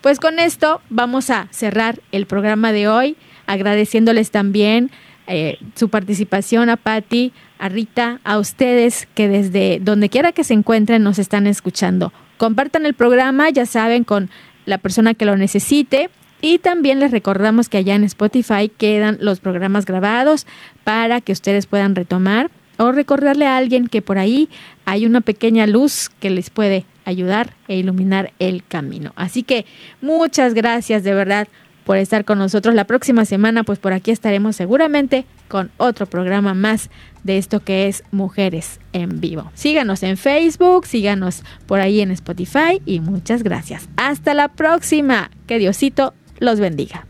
[0.02, 3.16] Pues con esto vamos a cerrar el programa de hoy,
[3.48, 4.92] agradeciéndoles también
[5.28, 10.56] eh, su participación a Patti, a Rita, a ustedes que desde donde quiera que se
[10.56, 12.12] encuentren nos están escuchando.
[12.38, 14.30] Compartan el programa, ya saben, con
[14.66, 16.10] la persona que lo necesite.
[16.42, 20.48] Y también les recordamos que allá en Spotify quedan los programas grabados
[20.84, 24.50] para que ustedes puedan retomar o recordarle a alguien que por ahí
[24.86, 29.12] hay una pequeña luz que les puede ayudar e iluminar el camino.
[29.16, 29.66] Así que
[30.02, 31.48] muchas gracias de verdad
[31.84, 32.76] por estar con nosotros.
[32.76, 36.90] La próxima semana, pues por aquí estaremos seguramente con otro programa más
[37.24, 39.52] de esto que es Mujeres en Vivo.
[39.56, 43.90] Síganos en Facebook, síganos por ahí en Spotify y muchas gracias.
[43.98, 45.32] Hasta la próxima.
[45.48, 47.09] Que Diosito los bendiga.